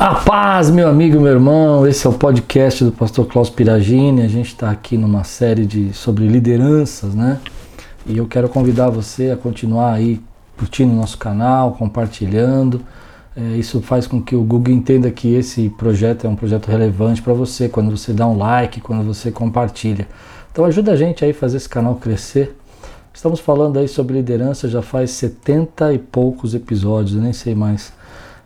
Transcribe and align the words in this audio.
A 0.00 0.14
paz, 0.14 0.70
meu 0.70 0.88
amigo, 0.88 1.20
meu 1.20 1.32
irmão. 1.32 1.84
Esse 1.84 2.06
é 2.06 2.10
o 2.10 2.12
podcast 2.12 2.84
do 2.84 2.92
pastor 2.92 3.26
Klaus 3.26 3.50
Piragini. 3.50 4.22
A 4.22 4.28
gente 4.28 4.46
está 4.46 4.70
aqui 4.70 4.96
numa 4.96 5.24
série 5.24 5.66
de 5.66 5.92
sobre 5.92 6.28
lideranças, 6.28 7.16
né? 7.16 7.40
E 8.06 8.16
eu 8.16 8.24
quero 8.24 8.48
convidar 8.48 8.90
você 8.90 9.32
a 9.32 9.36
continuar 9.36 9.94
aí 9.94 10.20
curtindo 10.56 10.94
nosso 10.94 11.18
canal, 11.18 11.72
compartilhando. 11.72 12.80
É, 13.36 13.56
isso 13.56 13.82
faz 13.82 14.06
com 14.06 14.22
que 14.22 14.36
o 14.36 14.44
Google 14.44 14.72
entenda 14.72 15.10
que 15.10 15.34
esse 15.34 15.68
projeto 15.70 16.28
é 16.28 16.30
um 16.30 16.36
projeto 16.36 16.68
relevante 16.68 17.20
para 17.20 17.32
você 17.32 17.68
quando 17.68 17.90
você 17.90 18.12
dá 18.12 18.24
um 18.24 18.38
like, 18.38 18.80
quando 18.80 19.02
você 19.02 19.32
compartilha. 19.32 20.06
Então 20.52 20.64
ajuda 20.64 20.92
a 20.92 20.96
gente 20.96 21.24
aí 21.24 21.32
a 21.32 21.34
fazer 21.34 21.56
esse 21.56 21.68
canal 21.68 21.96
crescer. 21.96 22.56
Estamos 23.12 23.40
falando 23.40 23.80
aí 23.80 23.88
sobre 23.88 24.14
liderança 24.14 24.68
já 24.68 24.80
faz 24.80 25.10
70 25.10 25.92
e 25.92 25.98
poucos 25.98 26.54
episódios, 26.54 27.16
eu 27.16 27.20
nem 27.20 27.32
sei 27.32 27.52
mais. 27.52 27.97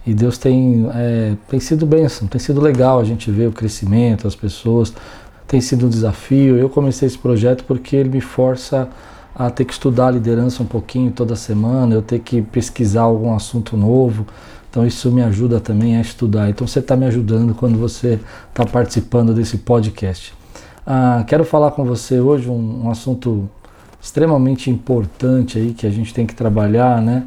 E 0.07 0.13
Deus 0.13 0.37
tem, 0.37 0.89
é, 0.95 1.35
tem 1.49 1.61
sido 1.61 1.87
bênção, 1.87 2.27
tem 2.27 2.41
sido 2.41 2.61
legal 2.61 2.99
a 2.99 3.05
gente 3.05 3.31
ver 3.31 3.49
o 3.49 3.53
crescimento, 3.53 4.27
as 4.27 4.35
pessoas, 4.35 4.93
tem 5.47 5.61
sido 5.61 5.87
um 5.87 5.89
desafio. 5.89 6.57
Eu 6.57 6.69
comecei 6.69 7.07
esse 7.07 7.19
projeto 7.19 7.65
porque 7.65 7.95
ele 7.95 8.09
me 8.09 8.21
força 8.21 8.89
a 9.35 9.49
ter 9.49 9.65
que 9.65 9.73
estudar 9.73 10.09
a 10.09 10.11
liderança 10.11 10.63
um 10.63 10.67
pouquinho 10.67 11.11
toda 11.11 11.37
semana, 11.37 11.95
eu 11.95 12.03
ter 12.03 12.19
que 12.19 12.43
pesquisar 12.43 13.03
algum 13.03 13.35
assunto 13.35 13.77
novo. 13.77 14.27
Então 14.69 14.87
isso 14.87 15.11
me 15.11 15.23
ajuda 15.23 15.61
também 15.61 15.97
a 15.97 16.01
estudar. 16.01 16.49
Então 16.49 16.67
você 16.67 16.79
está 16.79 16.97
me 16.97 17.07
ajudando 17.07 17.55
quando 17.55 17.79
você 17.79 18.19
está 18.49 18.65
participando 18.65 19.35
desse 19.35 19.59
podcast. 19.59 20.35
Ah, 20.87 21.23
quero 21.27 21.45
falar 21.45 21.71
com 21.73 21.85
você 21.85 22.19
hoje 22.19 22.49
um, 22.49 22.87
um 22.87 22.91
assunto 22.91 23.49
extremamente 24.01 24.69
importante 24.69 25.59
aí 25.59 25.73
que 25.73 25.87
a 25.87 25.91
gente 25.91 26.13
tem 26.13 26.27
que 26.27 26.35
trabalhar, 26.35 27.01
né? 27.01 27.25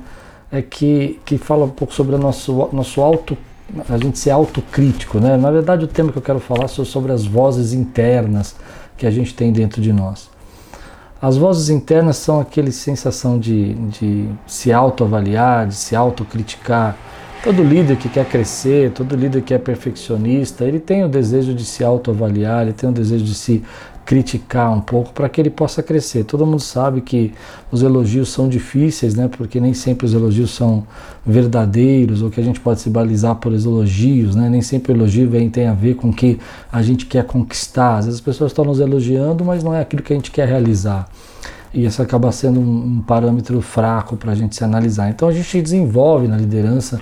É 0.58 0.62
que, 0.62 1.20
que 1.26 1.38
fala 1.38 1.66
um 1.66 1.70
pouco 1.70 1.94
sobre 1.94 2.16
o 2.16 2.18
nosso, 2.18 2.70
nosso 2.72 3.02
auto, 3.02 3.38
a 3.90 3.98
gente 3.98 4.18
ser 4.20 4.32
autocrítico, 4.32 5.20
né? 5.20 5.38
Na 5.38 5.52
verdade, 5.52 5.84
o 5.86 5.88
tema 5.88 6.12
que 6.12 6.18
eu 6.18 6.22
quero 6.22 6.40
falar 6.40 6.66
é 6.66 6.68
sobre 6.68 7.12
as 7.12 7.26
vozes 7.26 7.74
internas 7.74 8.56
que 8.98 9.06
a 9.06 9.12
gente 9.12 9.34
tem 9.34 9.52
dentro 9.52 9.82
de 9.82 9.92
nós. 9.92 10.30
As 11.22 11.38
vozes 11.38 11.70
internas 11.70 12.18
são 12.18 12.40
aquele 12.40 12.72
sensação 12.72 13.40
de, 13.40 13.74
de 13.74 14.30
se 14.46 14.72
autoavaliar, 14.72 15.68
de 15.68 15.76
se 15.76 15.96
autocriticar. 15.96 16.96
Todo 17.44 17.64
líder 17.64 17.98
que 17.98 18.10
quer 18.10 18.26
crescer, 18.26 18.92
todo 18.92 19.16
líder 19.16 19.42
que 19.42 19.54
é 19.54 19.58
perfeccionista, 19.58 20.66
ele 20.66 20.80
tem 20.80 21.04
o 21.04 21.10
desejo 21.10 21.54
de 21.54 21.66
se 21.66 21.84
autoavaliar, 21.84 22.64
ele 22.64 22.74
tem 22.74 22.90
o 22.90 22.94
desejo 22.94 23.24
de 23.24 23.34
se 23.34 23.64
criticar 24.06 24.72
um 24.72 24.80
pouco 24.80 25.12
para 25.12 25.28
que 25.28 25.42
ele 25.42 25.50
possa 25.50 25.82
crescer. 25.82 26.24
Todo 26.24 26.46
mundo 26.46 26.62
sabe 26.62 27.02
que 27.02 27.34
os 27.72 27.82
elogios 27.82 28.30
são 28.30 28.48
difíceis, 28.48 29.16
né? 29.16 29.28
Porque 29.28 29.60
nem 29.60 29.74
sempre 29.74 30.06
os 30.06 30.14
elogios 30.14 30.52
são 30.52 30.86
verdadeiros 31.26 32.22
ou 32.22 32.30
que 32.30 32.40
a 32.40 32.44
gente 32.44 32.60
pode 32.60 32.82
se 32.82 32.90
balizar 32.90 33.36
por 33.36 33.52
elogios, 33.52 34.36
né? 34.36 34.48
Nem 34.48 34.62
sempre 34.62 34.94
o 34.94 34.96
elogio 34.96 35.28
vem, 35.28 35.50
tem 35.50 35.68
a 35.68 35.74
ver 35.74 35.96
com 35.96 36.10
o 36.10 36.14
que 36.14 36.40
a 36.72 36.84
gente 36.84 37.08
quer 37.08 37.26
conquistar. 37.26 37.98
Às 37.98 38.06
vezes 38.06 38.20
as 38.20 38.26
pessoas 38.26 38.52
estão 38.52 38.64
nos 38.64 38.80
elogiando, 38.80 39.44
mas 39.44 39.64
não 39.64 39.74
é 39.74 39.82
aquilo 39.82 40.04
que 40.04 40.14
a 40.14 40.16
gente 40.16 40.30
quer 40.30 40.48
realizar. 40.48 41.10
E 41.74 41.84
isso 41.84 42.02
acaba 42.02 42.32
sendo 42.32 42.60
um, 42.60 42.86
um 42.86 43.02
parâmetro 43.02 43.60
fraco 43.60 44.16
para 44.16 44.32
a 44.32 44.36
gente 44.36 44.56
se 44.56 44.64
analisar. 44.64 45.10
Então 45.10 45.28
a 45.28 45.34
gente 45.34 45.62
desenvolve 45.62 46.28
na 46.28 46.38
liderança 46.38 47.02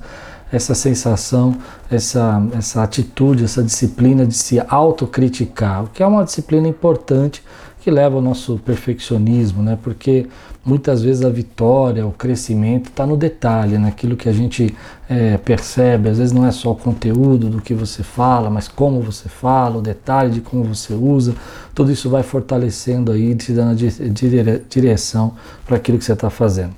essa 0.54 0.76
sensação, 0.76 1.58
essa, 1.90 2.48
essa 2.56 2.84
atitude, 2.84 3.44
essa 3.44 3.64
disciplina 3.64 4.23
de 4.23 4.36
se 4.36 4.62
autocriticar, 4.68 5.86
o 5.86 5.88
que 5.88 6.04
é 6.04 6.06
uma 6.06 6.23
disciplina 6.23 6.68
importante 6.68 7.44
que 7.82 7.90
leva 7.90 8.16
ao 8.16 8.22
nosso 8.22 8.59
perfeccionismo, 8.59 9.64
né? 9.64 9.78
Porque 9.81 10.28
muitas 10.64 11.02
vezes 11.02 11.26
a 11.26 11.30
vitória, 11.30 12.06
o 12.06 12.12
crescimento 12.12 12.90
está 12.90 13.06
no 13.06 13.18
detalhe, 13.18 13.78
naquilo 13.78 14.16
que 14.16 14.30
a 14.30 14.31
gente 14.31 14.74
é, 15.09 15.38
percebe. 15.38 16.08
Às 16.08 16.20
vezes 16.20 16.31
não 16.31 16.46
é 16.46 16.52
só 16.52 16.72
o 16.72 16.76
conteúdo 16.76 17.50
do 17.50 17.59
que 17.59 17.74
você 17.74 18.04
fala, 18.04 18.50
mas 18.50 18.70
como 18.70 19.02
você 19.02 19.28
fala, 19.28 19.80
o 19.80 19.81
detalhe 19.81 20.31
de 20.31 20.40
como 20.40 20.64
você 20.64 20.94
usa. 20.94 21.34
Tudo 21.76 21.92
isso 21.92 22.09
vai 22.09 22.24
fortalecendo 22.24 23.12
aí, 23.12 23.36
te 23.36 23.52
dando 23.52 23.72
a 23.72 24.59
direção 24.69 25.34
para 25.66 25.75
aquilo 25.75 25.97
que 25.97 26.06
você 26.06 26.13
está 26.13 26.30
fazendo. 26.30 26.74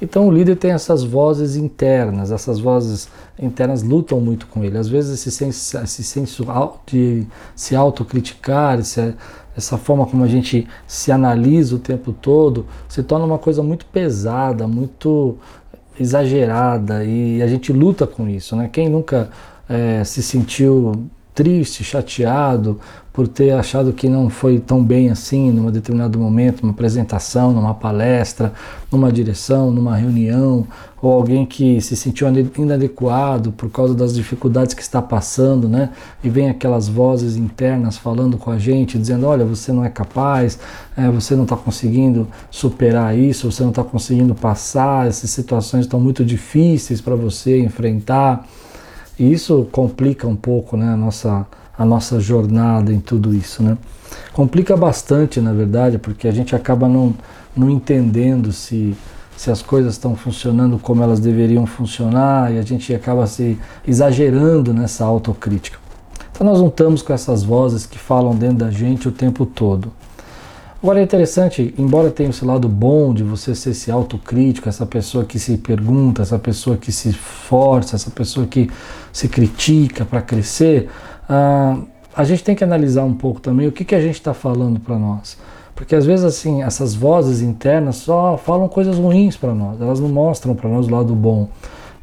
Então 0.00 0.28
o 0.28 0.30
líder 0.30 0.56
tem 0.56 0.70
essas 0.70 1.02
vozes 1.02 1.56
internas, 1.56 2.30
essas 2.30 2.60
vozes 2.60 3.08
internas 3.38 3.82
lutam 3.82 4.20
muito 4.20 4.46
com 4.46 4.62
ele. 4.62 4.78
Às 4.78 4.88
vezes 4.88 5.18
esse 5.20 5.30
senso, 5.30 5.78
esse 5.78 6.04
senso 6.04 6.46
de 6.86 7.26
se 7.56 7.74
autocriticar, 7.74 8.78
esse, 8.78 9.14
essa 9.56 9.76
forma 9.76 10.06
como 10.06 10.22
a 10.22 10.28
gente 10.28 10.68
se 10.86 11.10
analisa 11.10 11.74
o 11.74 11.78
tempo 11.78 12.12
todo, 12.12 12.66
se 12.88 13.02
torna 13.02 13.24
uma 13.24 13.38
coisa 13.38 13.62
muito 13.62 13.86
pesada, 13.86 14.68
muito 14.68 15.36
exagerada 15.98 17.04
e 17.04 17.42
a 17.42 17.48
gente 17.48 17.72
luta 17.72 18.06
com 18.06 18.28
isso, 18.28 18.54
né? 18.54 18.68
Quem 18.72 18.88
nunca 18.88 19.30
é, 19.68 20.04
se 20.04 20.22
sentiu 20.22 20.92
triste, 21.38 21.84
chateado 21.84 22.80
por 23.12 23.28
ter 23.28 23.52
achado 23.52 23.92
que 23.92 24.08
não 24.08 24.28
foi 24.28 24.58
tão 24.58 24.82
bem 24.82 25.08
assim 25.08 25.52
num 25.52 25.70
determinado 25.70 26.18
momento, 26.18 26.62
numa 26.62 26.72
apresentação, 26.72 27.52
numa 27.52 27.74
palestra, 27.74 28.52
numa 28.90 29.12
direção, 29.12 29.70
numa 29.70 29.94
reunião, 29.94 30.66
ou 31.00 31.12
alguém 31.12 31.46
que 31.46 31.80
se 31.80 31.94
sentiu 31.94 32.26
inadequado 32.58 33.52
por 33.52 33.70
causa 33.70 33.94
das 33.94 34.16
dificuldades 34.16 34.74
que 34.74 34.82
está 34.82 35.00
passando, 35.00 35.68
né? 35.68 35.90
E 36.24 36.28
vem 36.28 36.50
aquelas 36.50 36.88
vozes 36.88 37.36
internas 37.36 37.96
falando 37.96 38.36
com 38.36 38.50
a 38.50 38.58
gente, 38.58 38.98
dizendo: 38.98 39.24
olha, 39.24 39.44
você 39.44 39.70
não 39.70 39.84
é 39.84 39.88
capaz, 39.88 40.58
é, 40.96 41.08
você 41.08 41.36
não 41.36 41.44
está 41.44 41.56
conseguindo 41.56 42.26
superar 42.50 43.16
isso, 43.16 43.50
você 43.50 43.62
não 43.62 43.70
está 43.70 43.84
conseguindo 43.84 44.34
passar, 44.34 45.06
essas 45.06 45.30
situações 45.30 45.82
estão 45.82 46.00
muito 46.00 46.24
difíceis 46.24 47.00
para 47.00 47.14
você 47.14 47.60
enfrentar. 47.60 48.44
E 49.18 49.32
isso 49.32 49.66
complica 49.72 50.26
um 50.26 50.36
pouco 50.36 50.76
né, 50.76 50.92
a, 50.92 50.96
nossa, 50.96 51.46
a 51.76 51.84
nossa 51.84 52.20
jornada 52.20 52.92
em 52.92 53.00
tudo 53.00 53.34
isso. 53.34 53.62
Né? 53.62 53.76
Complica 54.32 54.76
bastante, 54.76 55.40
na 55.40 55.52
verdade, 55.52 55.98
porque 55.98 56.28
a 56.28 56.30
gente 56.32 56.54
acaba 56.54 56.88
não, 56.88 57.14
não 57.56 57.68
entendendo 57.68 58.52
se, 58.52 58.96
se 59.36 59.50
as 59.50 59.60
coisas 59.60 59.94
estão 59.94 60.14
funcionando 60.14 60.78
como 60.78 61.02
elas 61.02 61.18
deveriam 61.18 61.66
funcionar 61.66 62.52
e 62.52 62.58
a 62.58 62.62
gente 62.62 62.94
acaba 62.94 63.26
se 63.26 63.58
exagerando 63.86 64.72
nessa 64.72 65.04
autocrítica. 65.04 65.78
Então 66.30 66.46
nós 66.46 66.60
não 66.60 66.68
estamos 66.68 67.02
com 67.02 67.12
essas 67.12 67.42
vozes 67.42 67.84
que 67.84 67.98
falam 67.98 68.34
dentro 68.34 68.58
da 68.58 68.70
gente 68.70 69.08
o 69.08 69.12
tempo 69.12 69.44
todo. 69.44 69.90
Agora 70.80 71.00
é 71.00 71.02
interessante, 71.02 71.74
embora 71.76 72.08
tenha 72.08 72.30
esse 72.30 72.44
lado 72.44 72.68
bom 72.68 73.12
de 73.12 73.24
você 73.24 73.52
ser 73.52 73.70
esse 73.70 73.90
autocrítico, 73.90 74.68
essa 74.68 74.86
pessoa 74.86 75.24
que 75.24 75.36
se 75.36 75.58
pergunta, 75.58 76.22
essa 76.22 76.38
pessoa 76.38 76.76
que 76.76 76.92
se 76.92 77.12
força, 77.12 77.96
essa 77.96 78.12
pessoa 78.12 78.46
que 78.46 78.70
se 79.12 79.28
critica 79.28 80.04
para 80.04 80.22
crescer, 80.22 80.88
uh, 81.28 81.84
a 82.14 82.22
gente 82.22 82.44
tem 82.44 82.54
que 82.54 82.62
analisar 82.62 83.02
um 83.02 83.14
pouco 83.14 83.40
também 83.40 83.66
o 83.66 83.72
que, 83.72 83.84
que 83.84 83.94
a 83.94 84.00
gente 84.00 84.14
está 84.14 84.32
falando 84.32 84.78
para 84.78 84.96
nós. 84.96 85.36
Porque 85.74 85.96
às 85.96 86.06
vezes 86.06 86.24
assim, 86.24 86.62
essas 86.62 86.94
vozes 86.94 87.40
internas 87.40 87.96
só 87.96 88.36
falam 88.36 88.68
coisas 88.68 88.96
ruins 88.98 89.36
para 89.36 89.52
nós, 89.52 89.80
elas 89.80 89.98
não 89.98 90.08
mostram 90.08 90.54
para 90.54 90.70
nós 90.70 90.86
o 90.86 90.90
lado 90.92 91.12
bom. 91.12 91.48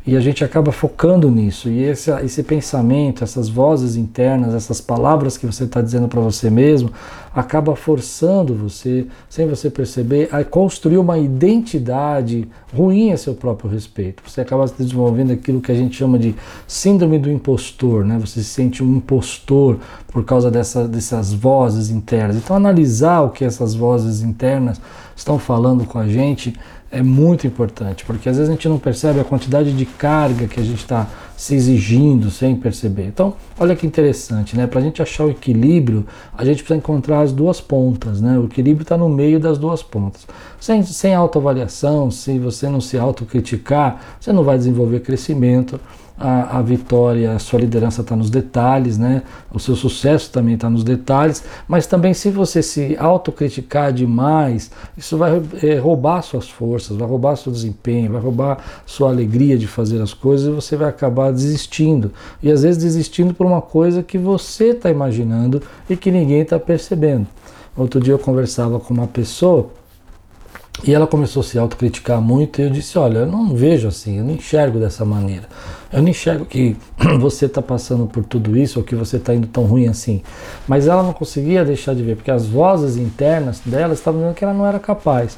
E 0.07 0.15
a 0.15 0.19
gente 0.19 0.43
acaba 0.43 0.71
focando 0.71 1.31
nisso. 1.31 1.67
E 1.67 1.81
esse, 1.81 2.11
esse 2.23 2.43
pensamento, 2.43 3.23
essas 3.23 3.49
vozes 3.49 3.95
internas, 3.95 4.53
essas 4.53 4.79
palavras 4.79 5.35
que 5.35 5.47
você 5.47 5.63
está 5.63 5.81
dizendo 5.81 6.07
para 6.07 6.21
você 6.21 6.47
mesmo, 6.47 6.91
acaba 7.33 7.75
forçando 7.75 8.53
você, 8.53 9.07
sem 9.27 9.47
você 9.47 9.67
perceber, 9.67 10.29
a 10.31 10.43
construir 10.43 10.99
uma 10.99 11.17
identidade 11.17 12.47
ruim 12.71 13.13
a 13.13 13.17
seu 13.17 13.33
próprio 13.33 13.67
respeito. 13.67 14.21
Você 14.27 14.41
acaba 14.41 14.67
desenvolvendo 14.67 15.31
aquilo 15.31 15.59
que 15.59 15.71
a 15.71 15.75
gente 15.75 15.97
chama 15.97 16.19
de 16.19 16.35
síndrome 16.67 17.17
do 17.17 17.31
impostor, 17.31 18.05
né? 18.05 18.19
Você 18.19 18.43
se 18.43 18.49
sente 18.49 18.83
um 18.83 18.97
impostor 18.97 19.79
por 20.13 20.23
causa 20.23 20.51
dessa, 20.51 20.87
dessas 20.87 21.33
vozes 21.33 21.89
internas. 21.89 22.35
Então, 22.35 22.55
analisar 22.55 23.21
o 23.21 23.31
que 23.31 23.43
essas 23.43 23.73
vozes 23.73 24.21
internas 24.21 24.79
estão 25.15 25.39
falando 25.39 25.83
com 25.85 25.97
a 25.97 26.07
gente 26.07 26.53
é 26.95 27.03
muito 27.03 27.45
importante, 27.45 28.05
porque 28.05 28.29
às 28.29 28.37
vezes 28.37 28.49
a 28.49 28.53
gente 28.53 28.69
não 28.69 28.79
percebe 28.79 29.19
a 29.19 29.23
quantidade 29.25 29.73
de 29.73 29.85
carga 29.85 30.47
que 30.47 30.61
a 30.61 30.63
gente 30.63 30.79
está 30.79 31.05
se 31.35 31.53
exigindo 31.53 32.31
sem 32.31 32.55
perceber. 32.55 33.07
Então, 33.07 33.33
olha 33.59 33.75
que 33.75 33.85
interessante, 33.85 34.55
né? 34.55 34.65
Para 34.65 34.79
a 34.79 34.81
gente 34.81 35.01
achar 35.01 35.25
o 35.25 35.29
equilíbrio, 35.29 36.07
a 36.37 36.45
gente 36.45 36.59
precisa 36.59 36.77
encontrar 36.77 37.19
as 37.19 37.33
duas 37.33 37.59
pontas, 37.59 38.21
né? 38.21 38.39
O 38.39 38.45
equilíbrio 38.45 38.83
está 38.83 38.97
no 38.97 39.09
meio 39.09 39.41
das 39.41 39.57
duas 39.57 39.83
pontas. 39.83 40.25
Sem, 40.57 40.83
sem 40.83 41.13
autoavaliação, 41.13 42.09
se 42.09 42.39
você 42.39 42.69
não 42.69 42.79
se 42.79 42.97
autocriticar, 42.97 43.99
você 44.17 44.31
não 44.31 44.45
vai 44.45 44.57
desenvolver 44.57 45.01
crescimento 45.01 45.77
a, 46.17 46.59
a 46.59 46.61
vitória, 46.61 47.33
a 47.33 47.39
sua 47.39 47.59
liderança 47.59 48.01
está 48.01 48.15
nos 48.15 48.29
detalhes, 48.29 48.97
né? 48.97 49.23
O 49.51 49.59
seu 49.59 49.75
sucesso 49.75 50.31
também 50.31 50.55
está 50.55 50.69
nos 50.69 50.83
detalhes, 50.83 51.43
mas 51.67 51.85
também 51.85 52.13
se 52.13 52.29
você 52.29 52.61
se 52.61 52.95
autocriticar 52.97 53.91
demais, 53.91 54.71
isso 54.97 55.17
vai 55.17 55.41
é, 55.61 55.75
roubar 55.77 56.21
suas 56.21 56.49
forças, 56.49 56.95
vai 56.97 57.07
roubar 57.07 57.35
seu 57.35 57.51
desempenho, 57.51 58.11
vai 58.13 58.21
roubar 58.21 58.63
sua 58.85 59.09
alegria 59.09 59.57
de 59.57 59.67
fazer 59.67 60.01
as 60.01 60.13
coisas 60.13 60.47
e 60.47 60.51
você 60.51 60.75
vai 60.77 60.89
acabar 60.89 61.31
desistindo. 61.31 62.11
E 62.41 62.49
às 62.49 62.63
vezes 62.63 62.81
desistindo 62.81 63.33
por 63.33 63.45
uma 63.45 63.61
coisa 63.61 64.01
que 64.01 64.17
você 64.17 64.69
está 64.69 64.89
imaginando 64.89 65.61
e 65.89 65.97
que 65.97 66.11
ninguém 66.11 66.41
está 66.41 66.57
percebendo. 66.57 67.27
Outro 67.75 67.99
dia 67.99 68.13
eu 68.13 68.19
conversava 68.19 68.79
com 68.79 68.93
uma 68.93 69.07
pessoa 69.07 69.69
e 70.83 70.93
ela 70.93 71.07
começou 71.07 71.41
a 71.41 71.43
se 71.43 71.57
autocriticar 71.57 72.21
muito 72.21 72.61
e 72.61 72.63
eu 72.65 72.69
disse: 72.69 72.97
Olha, 72.97 73.19
eu 73.19 73.25
não 73.25 73.55
vejo 73.55 73.87
assim, 73.87 74.17
eu 74.17 74.23
não 74.23 74.33
enxergo 74.33 74.79
dessa 74.79 75.05
maneira. 75.05 75.47
Eu 75.95 76.01
não 76.01 76.09
enxergo 76.09 76.45
que 76.45 76.75
você 77.21 77.45
está 77.45 77.61
passando 77.61 78.05
por 78.05 78.25
tudo 78.25 78.57
isso 78.57 78.79
ou 78.79 78.85
que 78.85 78.93
você 78.93 79.15
está 79.15 79.33
indo 79.33 79.47
tão 79.47 79.63
ruim 79.63 79.87
assim. 79.87 80.21
Mas 80.67 80.87
ela 80.87 81.01
não 81.01 81.13
conseguia 81.13 81.63
deixar 81.63 81.95
de 81.95 82.03
ver, 82.03 82.17
porque 82.17 82.29
as 82.29 82.45
vozes 82.45 82.97
internas 82.97 83.61
dela 83.65 83.93
estavam 83.93 84.19
dizendo 84.19 84.35
que 84.35 84.43
ela 84.43 84.53
não 84.53 84.65
era 84.65 84.77
capaz. 84.77 85.37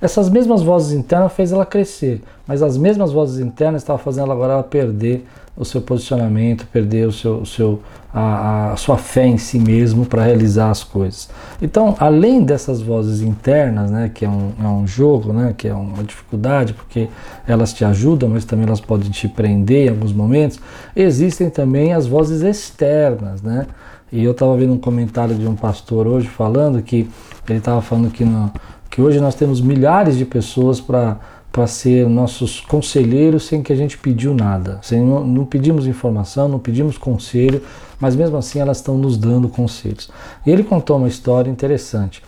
Essas 0.00 0.28
mesmas 0.28 0.62
vozes 0.62 0.92
internas 0.92 1.32
fez 1.32 1.52
ela 1.52 1.64
crescer, 1.64 2.20
mas 2.44 2.60
as 2.60 2.76
mesmas 2.76 3.12
vozes 3.12 3.38
internas 3.38 3.82
estavam 3.82 4.02
fazendo 4.02 4.32
agora 4.32 4.54
ela 4.54 4.62
perder 4.64 5.24
o 5.56 5.64
seu 5.64 5.80
posicionamento, 5.80 6.66
perder 6.66 7.06
o 7.06 7.12
seu, 7.12 7.36
o 7.36 7.46
seu, 7.46 7.80
a, 8.12 8.72
a 8.72 8.76
sua 8.76 8.96
fé 8.96 9.26
em 9.26 9.38
si 9.38 9.58
mesmo 9.58 10.04
para 10.04 10.24
realizar 10.24 10.70
as 10.70 10.82
coisas. 10.82 11.28
Então, 11.62 11.94
além 11.98 12.42
dessas 12.42 12.82
vozes 12.82 13.20
internas, 13.20 13.90
né, 13.90 14.10
que 14.12 14.24
é 14.24 14.28
um, 14.28 14.52
é 14.60 14.66
um 14.66 14.86
jogo, 14.86 15.32
né, 15.32 15.54
que 15.56 15.68
é 15.68 15.74
uma 15.74 16.02
dificuldade, 16.02 16.72
porque 16.72 17.08
elas 17.46 17.72
te 17.72 17.84
ajudam, 17.84 18.28
mas 18.28 18.44
também 18.44 18.66
elas 18.66 18.80
podem 18.80 19.10
te 19.10 19.28
prender 19.28 19.86
em 19.86 19.90
alguns 19.90 20.12
momentos, 20.12 20.58
existem 20.96 21.48
também 21.48 21.92
as 21.92 22.06
vozes 22.06 22.42
externas, 22.42 23.40
né? 23.40 23.66
E 24.12 24.22
eu 24.22 24.30
estava 24.30 24.56
vendo 24.56 24.72
um 24.72 24.78
comentário 24.78 25.34
de 25.34 25.46
um 25.46 25.56
pastor 25.56 26.06
hoje 26.06 26.28
falando 26.28 26.80
que 26.82 27.08
ele 27.48 27.58
estava 27.58 27.82
falando 27.82 28.10
que, 28.10 28.24
no, 28.24 28.52
que 28.88 29.02
hoje 29.02 29.18
nós 29.18 29.34
temos 29.34 29.60
milhares 29.60 30.16
de 30.16 30.24
pessoas 30.24 30.80
para 30.80 31.18
para 31.54 31.68
ser 31.68 32.08
nossos 32.08 32.58
conselheiros 32.62 33.44
sem 33.44 33.62
que 33.62 33.72
a 33.72 33.76
gente 33.76 33.96
pediu 33.96 34.34
nada. 34.34 34.80
Sem, 34.82 35.00
não, 35.00 35.24
não, 35.24 35.44
pedimos 35.44 35.86
informação, 35.86 36.48
não 36.48 36.58
pedimos 36.58 36.98
conselho, 36.98 37.62
mas 38.00 38.16
mesmo 38.16 38.36
assim 38.36 38.58
elas 38.58 38.78
estão 38.78 38.98
nos 38.98 39.16
dando 39.16 39.48
conselhos. 39.48 40.10
E 40.44 40.50
ele 40.50 40.64
contou 40.64 40.96
uma 40.96 41.06
história 41.06 41.48
interessante 41.48 42.20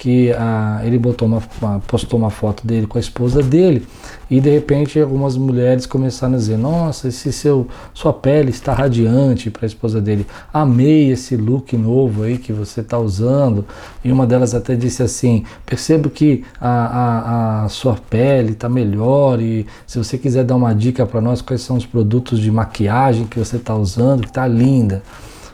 que 0.00 0.32
ah, 0.32 0.80
ele 0.82 0.98
botou 0.98 1.28
uma, 1.28 1.42
postou 1.86 2.18
uma 2.18 2.30
foto 2.30 2.66
dele 2.66 2.86
com 2.86 2.96
a 2.96 3.00
esposa 3.00 3.42
dele 3.42 3.86
e 4.30 4.40
de 4.40 4.48
repente 4.48 4.98
algumas 4.98 5.36
mulheres 5.36 5.84
começaram 5.84 6.32
a 6.32 6.36
dizer 6.38 6.56
nossa 6.56 7.08
esse 7.08 7.30
seu 7.30 7.68
sua 7.92 8.10
pele 8.10 8.48
está 8.48 8.72
radiante 8.72 9.50
para 9.50 9.66
a 9.66 9.68
esposa 9.68 10.00
dele. 10.00 10.26
Amei 10.54 11.10
esse 11.10 11.36
look 11.36 11.76
novo 11.76 12.22
aí 12.22 12.38
que 12.38 12.50
você 12.50 12.80
está 12.80 12.98
usando. 12.98 13.66
E 14.02 14.10
uma 14.10 14.26
delas 14.26 14.54
até 14.54 14.74
disse 14.74 15.02
assim 15.02 15.44
percebo 15.66 16.08
que 16.08 16.44
a, 16.58 16.70
a, 16.70 17.64
a 17.64 17.68
sua 17.68 17.94
pele 18.08 18.52
está 18.52 18.70
melhor 18.70 19.38
e 19.38 19.66
se 19.86 19.98
você 19.98 20.16
quiser 20.16 20.44
dar 20.44 20.56
uma 20.56 20.74
dica 20.74 21.04
para 21.04 21.20
nós 21.20 21.42
quais 21.42 21.60
são 21.60 21.76
os 21.76 21.84
produtos 21.84 22.38
de 22.38 22.50
maquiagem 22.50 23.26
que 23.26 23.38
você 23.38 23.56
está 23.56 23.76
usando 23.76 24.22
que 24.22 24.28
está 24.28 24.48
linda. 24.48 25.02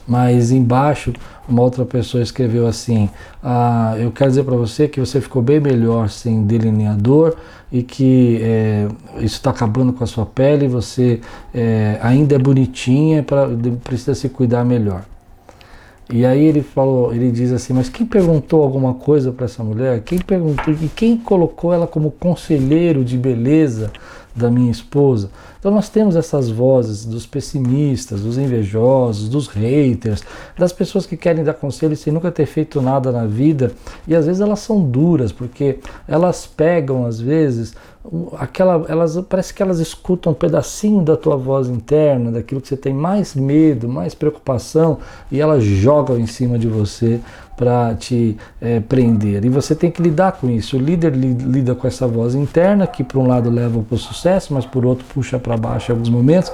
Mas 0.07 0.53
embaixo 0.53 1.13
uma 1.49 1.63
outra 1.63 1.85
pessoa 1.85 2.23
escreveu 2.23 2.67
assim: 2.67 3.09
ah, 3.43 3.95
Eu 3.99 4.11
quero 4.11 4.31
dizer 4.31 4.45
para 4.45 4.57
você 4.57 4.89
que 4.89 5.01
você 5.01 5.21
ficou 5.21 5.43
bem 5.43 5.61
melhor 5.61 6.09
sem 6.09 6.45
delineador 6.45 7.37
e 7.71 7.83
que 7.83 8.39
é, 8.43 8.89
isso 9.17 9.37
está 9.37 9.51
acabando 9.51 9.93
com 9.93 10.05
a 10.05 10.07
sua 10.07 10.27
pele, 10.27 10.69
você 10.69 11.21
é, 11.55 11.99
ainda 12.03 12.35
é 12.35 12.39
bonitinha, 12.39 13.23
pra, 13.23 13.49
precisa 13.83 14.15
se 14.15 14.29
cuidar 14.29 14.65
melhor. 14.65 15.05
E 16.09 16.25
aí 16.25 16.45
ele 16.45 16.63
falou, 16.63 17.13
ele 17.13 17.33
diz 17.33 17.51
assim, 17.51 17.73
mas 17.73 17.89
quem 17.89 18.07
perguntou 18.07 18.63
alguma 18.63 18.95
coisa 18.95 19.33
para 19.33 19.47
essa 19.47 19.65
mulher? 19.65 20.03
Quem 20.03 20.21
perguntou 20.21 20.73
e 20.73 20.89
quem 20.89 21.17
colocou 21.17 21.73
ela 21.73 21.85
como 21.85 22.13
conselheiro 22.13 23.05
de 23.05 23.19
beleza 23.19 23.91
da 24.37 24.51
minha 24.51 24.71
esposa? 24.71 25.31
Então 25.59 25.71
nós 25.71 25.89
temos 25.89 26.15
essas 26.15 26.51
vozes 26.51 27.05
dos 27.05 27.27
pessimistas, 27.27 28.21
dos 28.21 28.39
invejosos, 28.39 29.29
dos 29.29 29.49
haters, 29.49 30.23
das 30.57 30.73
pessoas 30.73 31.07
que 31.07 31.17
querem 31.17 31.43
dar 31.43 31.55
conselho 31.55 31.97
sem 31.97 32.13
nunca 32.13 32.31
ter 32.31 32.47
feito 32.47 32.81
nada 32.81 33.11
na 33.11 33.27
vida, 33.27 33.73
e 34.07 34.15
às 34.15 34.27
vezes 34.27 34.41
elas 34.41 34.61
são 34.61 34.81
duras, 34.81 35.33
porque 35.33 35.79
elas 36.07 36.47
pegam 36.47 37.07
às 37.07 37.21
vezes 37.21 37.75
aquela 38.39 38.85
elas 38.89 39.19
parece 39.29 39.53
que 39.53 39.63
elas 39.63 39.81
escutam 39.81 40.33
um 40.33 40.35
pedacinho 40.35 41.03
da 41.03 41.17
tua 41.17 41.37
voz 41.37 41.69
interna, 41.69 42.31
daquilo 42.31 42.61
que 42.61 42.69
você 42.69 42.77
tem 42.77 42.95
mais 42.95 43.35
medo, 43.35 43.89
mais 43.89 44.15
preocupação, 44.15 44.99
e 45.33 45.41
elas 45.41 45.65
jogam 45.65 46.19
em 46.19 46.27
cima 46.27 46.59
de 46.59 46.69
você 46.69 47.21
para 47.57 47.95
te 47.95 48.37
é, 48.61 48.81
prender. 48.81 49.45
E 49.45 49.49
você 49.49 49.75
tem 49.75 49.91
que 49.91 50.03
lidar 50.03 50.33
com 50.33 50.51
isso. 50.51 50.77
O 50.77 50.81
líder 50.81 51.15
li, 51.15 51.33
lida 51.33 51.75
com 51.75 51.87
essa 51.87 52.07
voz 52.07 52.35
interna, 52.35 52.87
que 52.87 53.03
por 53.03 53.19
um 53.19 53.27
lado 53.27 53.49
leva 53.49 53.81
para 53.83 53.95
o 53.95 53.99
sucesso, 53.99 54.53
mas 54.53 54.67
por 54.67 54.85
outro 54.85 55.05
puxa 55.13 55.39
para 55.39 55.57
baixo 55.57 55.91
em 55.91 55.95
alguns 55.95 56.09
momentos. 56.11 56.53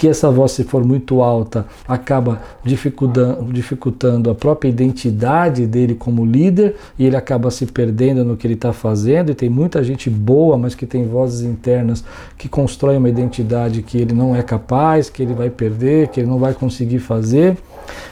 Que 0.00 0.08
essa 0.08 0.30
voz, 0.30 0.52
se 0.52 0.64
for 0.64 0.82
muito 0.82 1.20
alta, 1.20 1.66
acaba 1.86 2.40
dificultando, 2.64 3.52
dificultando 3.52 4.30
a 4.30 4.34
própria 4.34 4.70
identidade 4.70 5.66
dele 5.66 5.94
como 5.94 6.24
líder 6.24 6.74
e 6.98 7.04
ele 7.04 7.16
acaba 7.16 7.50
se 7.50 7.66
perdendo 7.66 8.24
no 8.24 8.34
que 8.34 8.46
ele 8.46 8.54
está 8.54 8.72
fazendo. 8.72 9.30
E 9.30 9.34
tem 9.34 9.50
muita 9.50 9.84
gente 9.84 10.08
boa, 10.08 10.56
mas 10.56 10.74
que 10.74 10.86
tem 10.86 11.06
vozes 11.06 11.42
internas 11.42 12.02
que 12.38 12.48
constroem 12.48 12.96
uma 12.96 13.10
identidade 13.10 13.82
que 13.82 13.98
ele 13.98 14.14
não 14.14 14.34
é 14.34 14.42
capaz, 14.42 15.10
que 15.10 15.22
ele 15.22 15.34
vai 15.34 15.50
perder, 15.50 16.08
que 16.08 16.20
ele 16.20 16.30
não 16.30 16.38
vai 16.38 16.54
conseguir 16.54 17.00
fazer. 17.00 17.58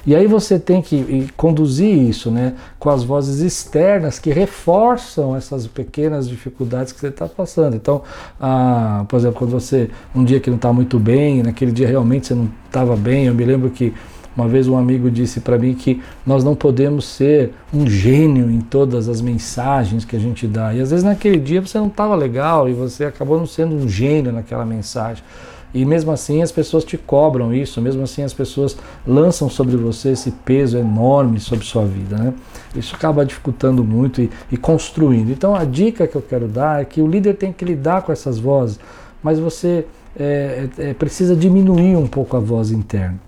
E 0.07 0.15
aí 0.15 0.27
você 0.27 0.59
tem 0.59 0.83
que 0.83 1.29
conduzir 1.39 1.91
isso 1.91 2.31
né, 2.31 2.53
com 2.79 2.91
as 2.91 3.03
vozes 3.03 3.41
externas 3.41 4.19
que 4.19 4.31
reforçam 4.31 5.35
essas 5.35 5.67
pequenas 5.67 6.29
dificuldades 6.29 6.93
que 6.93 7.01
você 7.01 7.09
está 7.09 7.27
passando. 7.27 7.75
Então, 7.75 8.03
ah, 8.41 9.05
por 9.09 9.17
exemplo, 9.17 9.39
quando 9.39 9.51
você, 9.51 9.91
um 10.15 10.25
dia 10.25 10.39
que 10.39 10.49
não 10.49 10.57
está 10.57 10.73
muito 10.73 10.99
bem, 10.99 11.43
naquele 11.43 11.73
dia 11.73 11.89
realmente 11.89 12.29
você 12.29 12.35
não 12.35 12.49
estava 12.67 12.97
bem, 12.97 13.27
eu 13.27 13.35
me 13.35 13.45
lembro 13.45 13.71
que 13.71 13.93
uma 14.37 14.47
vez 14.47 14.69
um 14.69 14.79
amigo 14.79 15.11
disse 15.11 15.41
para 15.41 15.59
mim 15.59 15.75
que 15.75 16.01
nós 16.25 16.45
não 16.45 16.55
podemos 16.55 17.05
ser 17.07 17.53
um 17.75 17.89
gênio 17.89 18.49
em 18.49 18.61
todas 18.61 19.09
as 19.09 19.21
mensagens 19.21 20.05
que 20.05 20.15
a 20.15 20.19
gente 20.21 20.47
dá. 20.47 20.73
E 20.73 20.81
às 20.81 20.91
vezes 20.91 21.05
naquele 21.05 21.41
dia 21.41 21.61
você 21.61 21.77
não 21.77 21.89
estava 21.89 22.15
legal 22.15 22.69
e 22.69 22.73
você 22.73 23.05
acabou 23.05 23.37
não 23.37 23.47
sendo 23.47 23.75
um 23.75 23.89
gênio 23.89 24.31
naquela 24.31 24.65
mensagem. 24.65 25.25
E 25.73 25.85
mesmo 25.85 26.11
assim 26.11 26.43
as 26.43 26.51
pessoas 26.51 26.85
te 26.85 26.97
cobram 26.97 27.53
isso, 27.53 27.81
mesmo 27.81 28.03
assim 28.03 28.23
as 28.23 28.33
pessoas 28.33 28.77
lançam 29.07 29.51
sobre 29.51 29.77
você 29.77 30.11
esse 30.11 30.31
peso 30.31 30.79
enorme 30.79 31.39
sobre 31.41 31.65
sua 31.65 31.85
vida. 31.85 32.17
Né? 32.17 32.35
Isso 32.75 32.95
acaba 32.95 33.25
dificultando 33.25 33.85
muito 33.85 34.23
e, 34.23 34.31
e 34.51 34.57
construindo. 34.57 35.31
Então 35.31 35.55
a 35.55 35.65
dica 35.65 36.07
que 36.07 36.17
eu 36.17 36.23
quero 36.23 36.49
dar 36.49 36.81
é 36.81 36.85
que 36.85 37.01
o 37.01 37.07
líder 37.07 37.35
tem 37.35 37.53
que 37.53 37.65
lidar 37.65 38.03
com 38.03 38.13
essas 38.13 38.39
vozes, 38.39 38.79
mas 39.23 39.39
você 39.39 39.85
é, 40.19 40.69
é, 40.79 40.95
precisa 40.95 41.37
diminuir 41.37 41.97
um 41.97 42.07
pouco 42.07 42.37
a 42.37 42.41
voz 42.41 42.71
interna. 42.71 43.19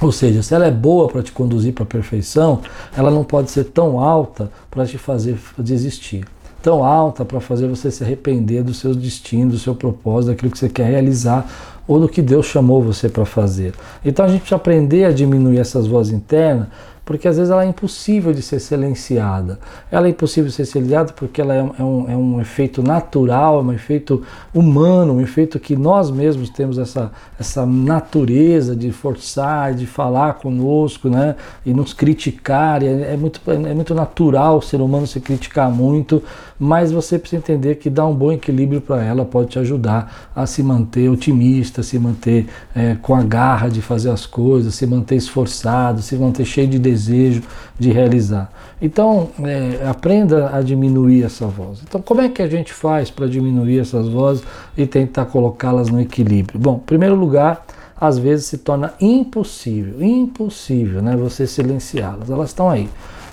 Ou 0.00 0.10
seja, 0.10 0.42
se 0.42 0.54
ela 0.54 0.66
é 0.66 0.70
boa 0.70 1.06
para 1.06 1.22
te 1.22 1.30
conduzir 1.30 1.74
para 1.74 1.84
a 1.84 1.86
perfeição, 1.86 2.60
ela 2.96 3.10
não 3.10 3.22
pode 3.22 3.50
ser 3.50 3.64
tão 3.64 4.00
alta 4.00 4.50
para 4.70 4.86
te 4.86 4.96
fazer 4.98 5.38
desistir 5.58 6.24
tão 6.62 6.84
alta 6.84 7.24
para 7.24 7.40
fazer 7.40 7.66
você 7.66 7.90
se 7.90 8.04
arrepender 8.04 8.62
dos 8.62 8.78
seus 8.78 8.96
destinos, 8.96 9.54
do 9.54 9.58
seu 9.58 9.74
propósito, 9.74 10.30
daquilo 10.30 10.50
que 10.50 10.58
você 10.58 10.68
quer 10.68 10.86
realizar 10.86 11.46
ou 11.86 11.98
do 11.98 12.08
que 12.08 12.22
Deus 12.22 12.46
chamou 12.46 12.80
você 12.80 13.08
para 13.08 13.24
fazer. 13.24 13.74
Então 14.04 14.24
a 14.24 14.28
gente 14.28 14.40
precisa 14.40 14.56
aprender 14.56 15.04
a 15.04 15.12
diminuir 15.12 15.58
essas 15.58 15.86
vozes 15.86 16.12
internas 16.12 16.68
porque 17.04 17.26
às 17.26 17.36
vezes 17.36 17.50
ela 17.50 17.64
é 17.64 17.68
impossível 17.68 18.32
de 18.32 18.42
ser 18.42 18.60
silenciada. 18.60 19.58
Ela 19.90 20.06
é 20.06 20.10
impossível 20.10 20.48
de 20.48 20.54
ser 20.54 20.64
silenciada 20.64 21.12
porque 21.12 21.40
ela 21.40 21.54
é, 21.54 21.58
é, 21.58 21.82
um, 21.82 22.10
é 22.10 22.16
um 22.16 22.40
efeito 22.40 22.80
natural, 22.82 23.58
é 23.58 23.62
um 23.62 23.72
efeito 23.72 24.22
humano, 24.54 25.14
um 25.14 25.20
efeito 25.20 25.58
que 25.58 25.74
nós 25.74 26.10
mesmos 26.10 26.48
temos 26.48 26.78
essa, 26.78 27.10
essa 27.38 27.66
natureza 27.66 28.76
de 28.76 28.92
forçar, 28.92 29.74
de 29.74 29.84
falar 29.84 30.34
conosco, 30.34 31.08
né? 31.08 31.34
E 31.66 31.74
nos 31.74 31.92
criticar. 31.92 32.84
É, 32.84 33.14
é, 33.14 33.16
muito, 33.16 33.40
é 33.50 33.74
muito 33.74 33.94
natural 33.94 34.58
o 34.58 34.62
ser 34.62 34.80
humano 34.80 35.06
se 35.06 35.20
criticar 35.20 35.70
muito, 35.70 36.22
mas 36.62 36.92
você 36.92 37.18
precisa 37.18 37.40
entender 37.40 37.74
que 37.74 37.90
dar 37.90 38.06
um 38.06 38.14
bom 38.14 38.30
equilíbrio 38.30 38.80
para 38.80 39.02
ela 39.02 39.24
pode 39.24 39.48
te 39.48 39.58
ajudar 39.58 40.30
a 40.32 40.46
se 40.46 40.62
manter 40.62 41.08
otimista, 41.08 41.82
se 41.82 41.98
manter 41.98 42.46
é, 42.72 42.94
com 43.02 43.16
a 43.16 43.22
garra 43.24 43.68
de 43.68 43.82
fazer 43.82 44.10
as 44.10 44.26
coisas, 44.26 44.76
se 44.76 44.86
manter 44.86 45.16
esforçado, 45.16 46.00
se 46.00 46.14
manter 46.14 46.44
cheio 46.44 46.68
de 46.68 46.78
desejo 46.78 47.42
de 47.76 47.90
realizar. 47.90 48.48
Então, 48.80 49.30
é, 49.42 49.84
aprenda 49.88 50.56
a 50.56 50.62
diminuir 50.62 51.24
essa 51.24 51.48
voz. 51.48 51.82
Então, 51.82 52.00
como 52.00 52.20
é 52.20 52.28
que 52.28 52.40
a 52.40 52.48
gente 52.48 52.72
faz 52.72 53.10
para 53.10 53.26
diminuir 53.26 53.80
essas 53.80 54.06
vozes 54.08 54.44
e 54.76 54.86
tentar 54.86 55.24
colocá-las 55.24 55.88
no 55.88 56.00
equilíbrio? 56.00 56.60
Bom, 56.60 56.76
em 56.76 56.86
primeiro 56.86 57.16
lugar, 57.16 57.66
às 58.00 58.18
vezes 58.18 58.46
se 58.46 58.58
torna 58.58 58.94
impossível, 59.00 60.00
impossível, 60.00 61.02
né, 61.02 61.16
você 61.16 61.44
silenciá-las. 61.44 62.30
Elas 62.30 62.50
estão 62.50 62.70
aí. 62.70 62.88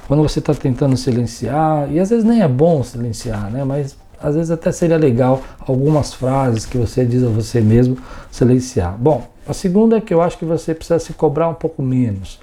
Quando 0.09 0.23
você 0.23 0.39
está 0.39 0.53
tentando 0.53 0.97
silenciar, 0.97 1.89
e 1.89 1.99
às 1.99 2.09
vezes 2.09 2.25
nem 2.25 2.41
é 2.41 2.47
bom 2.47 2.83
silenciar, 2.83 3.49
né, 3.49 3.63
mas 3.63 3.95
às 4.21 4.35
vezes 4.35 4.51
até 4.51 4.71
seria 4.71 4.97
legal 4.97 5.41
algumas 5.59 6.13
frases 6.13 6.65
que 6.65 6.77
você 6.77 7.05
diz 7.05 7.23
a 7.23 7.29
você 7.29 7.61
mesmo 7.61 7.97
silenciar. 8.29 8.97
Bom, 8.97 9.29
a 9.47 9.53
segunda 9.53 9.95
é 9.97 10.01
que 10.01 10.13
eu 10.13 10.21
acho 10.21 10.37
que 10.37 10.43
você 10.43 10.73
precisa 10.73 10.99
se 10.99 11.13
cobrar 11.13 11.47
um 11.47 11.53
pouco 11.53 11.81
menos 11.81 12.39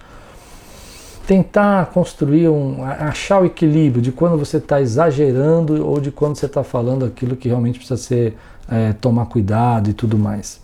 tentar 1.26 1.86
construir 1.86 2.48
um, 2.48 2.84
achar 2.84 3.42
o 3.42 3.46
equilíbrio 3.46 4.00
de 4.00 4.12
quando 4.12 4.38
você 4.38 4.58
está 4.58 4.80
exagerando 4.80 5.84
ou 5.84 6.00
de 6.00 6.12
quando 6.12 6.36
você 6.36 6.46
está 6.46 6.62
falando 6.62 7.04
aquilo 7.04 7.34
que 7.34 7.48
realmente 7.48 7.78
precisa 7.78 7.96
ser 7.96 8.36
é, 8.70 8.92
tomar 8.92 9.26
cuidado 9.26 9.90
e 9.90 9.92
tudo 9.92 10.16
mais. 10.16 10.60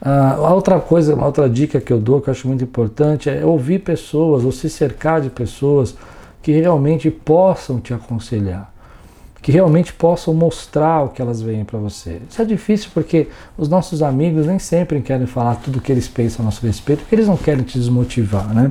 Ah, 0.00 0.36
a 0.38 0.54
outra 0.54 0.80
coisa, 0.80 1.14
uma 1.14 1.26
outra 1.26 1.48
dica 1.50 1.78
que 1.80 1.92
eu 1.92 2.00
dou 2.00 2.20
que 2.20 2.30
eu 2.30 2.32
acho 2.32 2.48
muito 2.48 2.64
importante 2.64 3.28
é 3.28 3.44
ouvir 3.44 3.80
pessoas 3.80 4.42
ou 4.42 4.50
se 4.50 4.70
cercar 4.70 5.20
de 5.20 5.28
pessoas 5.28 5.94
que 6.42 6.58
realmente 6.58 7.10
possam 7.10 7.80
te 7.80 7.92
aconselhar 7.92 8.72
que 9.42 9.50
realmente 9.50 9.92
possam 9.92 10.34
mostrar 10.34 11.02
o 11.04 11.08
que 11.08 11.22
elas 11.22 11.40
veem 11.40 11.64
para 11.64 11.78
você. 11.78 12.20
Isso 12.28 12.40
é 12.40 12.44
difícil 12.44 12.90
porque 12.92 13.28
os 13.56 13.68
nossos 13.68 14.02
amigos 14.02 14.46
nem 14.46 14.58
sempre 14.58 15.00
querem 15.00 15.26
falar 15.26 15.56
tudo 15.56 15.78
o 15.78 15.80
que 15.80 15.90
eles 15.90 16.08
pensam 16.08 16.42
a 16.42 16.46
nosso 16.46 16.64
respeito, 16.66 17.00
porque 17.00 17.14
eles 17.14 17.26
não 17.26 17.36
querem 17.36 17.64
te 17.64 17.78
desmotivar, 17.78 18.52
né? 18.54 18.70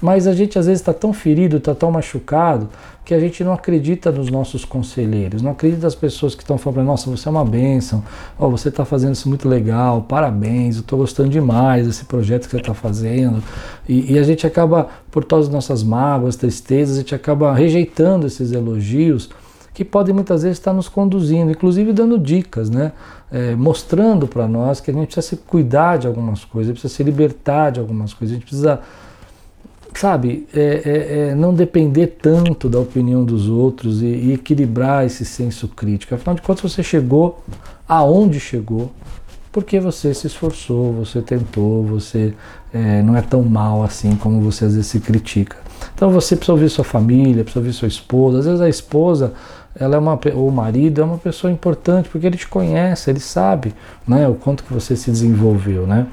Mas 0.00 0.26
a 0.26 0.34
gente 0.34 0.58
às 0.58 0.66
vezes 0.66 0.80
está 0.80 0.92
tão 0.92 1.12
ferido, 1.12 1.56
está 1.56 1.74
tão 1.74 1.90
machucado, 1.90 2.68
que 3.06 3.14
a 3.14 3.20
gente 3.20 3.44
não 3.44 3.52
acredita 3.52 4.10
nos 4.10 4.28
nossos 4.30 4.64
conselheiros, 4.64 5.40
não 5.40 5.52
acredita 5.52 5.82
nas 5.82 5.94
pessoas 5.94 6.34
que 6.34 6.42
estão 6.42 6.58
falando, 6.58 6.86
nossa, 6.86 7.08
você 7.08 7.28
é 7.28 7.30
uma 7.30 7.44
bênção, 7.44 8.02
oh, 8.36 8.50
você 8.50 8.68
está 8.68 8.84
fazendo 8.84 9.14
isso 9.14 9.28
muito 9.28 9.48
legal, 9.48 10.02
parabéns, 10.02 10.74
eu 10.74 10.80
estou 10.80 10.98
gostando 10.98 11.28
demais 11.28 11.86
desse 11.86 12.04
projeto 12.04 12.46
que 12.46 12.50
você 12.50 12.56
está 12.56 12.74
fazendo. 12.74 13.40
E, 13.88 14.12
e, 14.14 14.18
a 14.18 14.24
gente 14.24 14.44
acaba, 14.44 14.88
por 15.08 15.22
todas 15.22 15.46
as 15.46 15.52
nossas 15.52 15.84
mágoas, 15.84 16.34
tristezas, 16.34 16.96
a 16.96 17.00
gente 17.00 17.14
acaba 17.14 17.54
rejeitando 17.54 18.26
esses 18.26 18.50
elogios 18.50 19.30
que 19.76 19.84
podem 19.84 20.14
muitas 20.14 20.42
vezes 20.42 20.56
estar 20.56 20.72
nos 20.72 20.88
conduzindo, 20.88 21.50
inclusive 21.50 21.92
dando 21.92 22.18
dicas, 22.18 22.70
né? 22.70 22.92
É, 23.30 23.54
mostrando 23.54 24.26
para 24.26 24.48
nós 24.48 24.80
que 24.80 24.90
a 24.90 24.94
gente 24.94 25.08
precisa 25.08 25.36
se 25.36 25.36
cuidar 25.36 25.98
de 25.98 26.06
algumas 26.06 26.46
coisas, 26.46 26.72
precisa 26.72 26.94
se 26.94 27.02
libertar 27.02 27.72
de 27.72 27.78
algumas 27.78 28.14
coisas, 28.14 28.34
a 28.34 28.38
gente 28.38 28.48
precisa 28.48 28.80
sabe, 29.94 30.46
é, 30.54 30.60
é, 30.60 31.18
é, 31.28 31.34
não 31.34 31.52
depender 31.52 32.06
tanto 32.22 32.70
da 32.70 32.78
opinião 32.78 33.22
dos 33.22 33.50
outros 33.50 34.00
e, 34.00 34.06
e, 34.06 34.32
equilibrar 34.32 35.04
esse 35.04 35.26
senso 35.26 35.68
crítico. 35.68 36.14
Afinal 36.14 36.36
de 36.36 36.42
contas, 36.42 36.72
você 36.72 36.82
chegou 36.82 37.42
aonde 37.86 38.40
chegou 38.40 38.90
porque 39.56 39.80
você 39.80 40.12
se 40.12 40.26
esforçou, 40.26 40.92
você 40.92 41.22
tentou, 41.22 41.82
você 41.82 42.34
é, 42.74 43.00
não 43.00 43.16
é 43.16 43.22
tão 43.22 43.42
mal 43.42 43.82
assim 43.82 44.14
como 44.14 44.38
você 44.42 44.66
às 44.66 44.74
vezes 44.74 44.86
se 44.86 45.00
critica. 45.00 45.56
Então 45.94 46.10
você 46.10 46.36
precisa 46.36 46.52
ouvir 46.52 46.68
sua 46.68 46.84
família, 46.84 47.42
precisa 47.42 47.60
ouvir 47.60 47.72
sua 47.72 47.88
esposa. 47.88 48.40
Às 48.40 48.44
vezes 48.44 48.60
a 48.60 48.68
esposa, 48.68 49.32
ela 49.74 49.96
é 49.96 49.98
uma, 49.98 50.20
ou 50.34 50.48
o 50.48 50.52
marido 50.52 51.00
é 51.00 51.04
uma 51.04 51.16
pessoa 51.16 51.50
importante 51.50 52.06
porque 52.10 52.26
ele 52.26 52.36
te 52.36 52.46
conhece, 52.46 53.08
ele 53.08 53.18
sabe, 53.18 53.74
né, 54.06 54.28
o 54.28 54.34
quanto 54.34 54.62
que 54.62 54.74
você 54.74 54.94
se 54.94 55.10
desenvolveu, 55.10 55.86
né? 55.86 56.06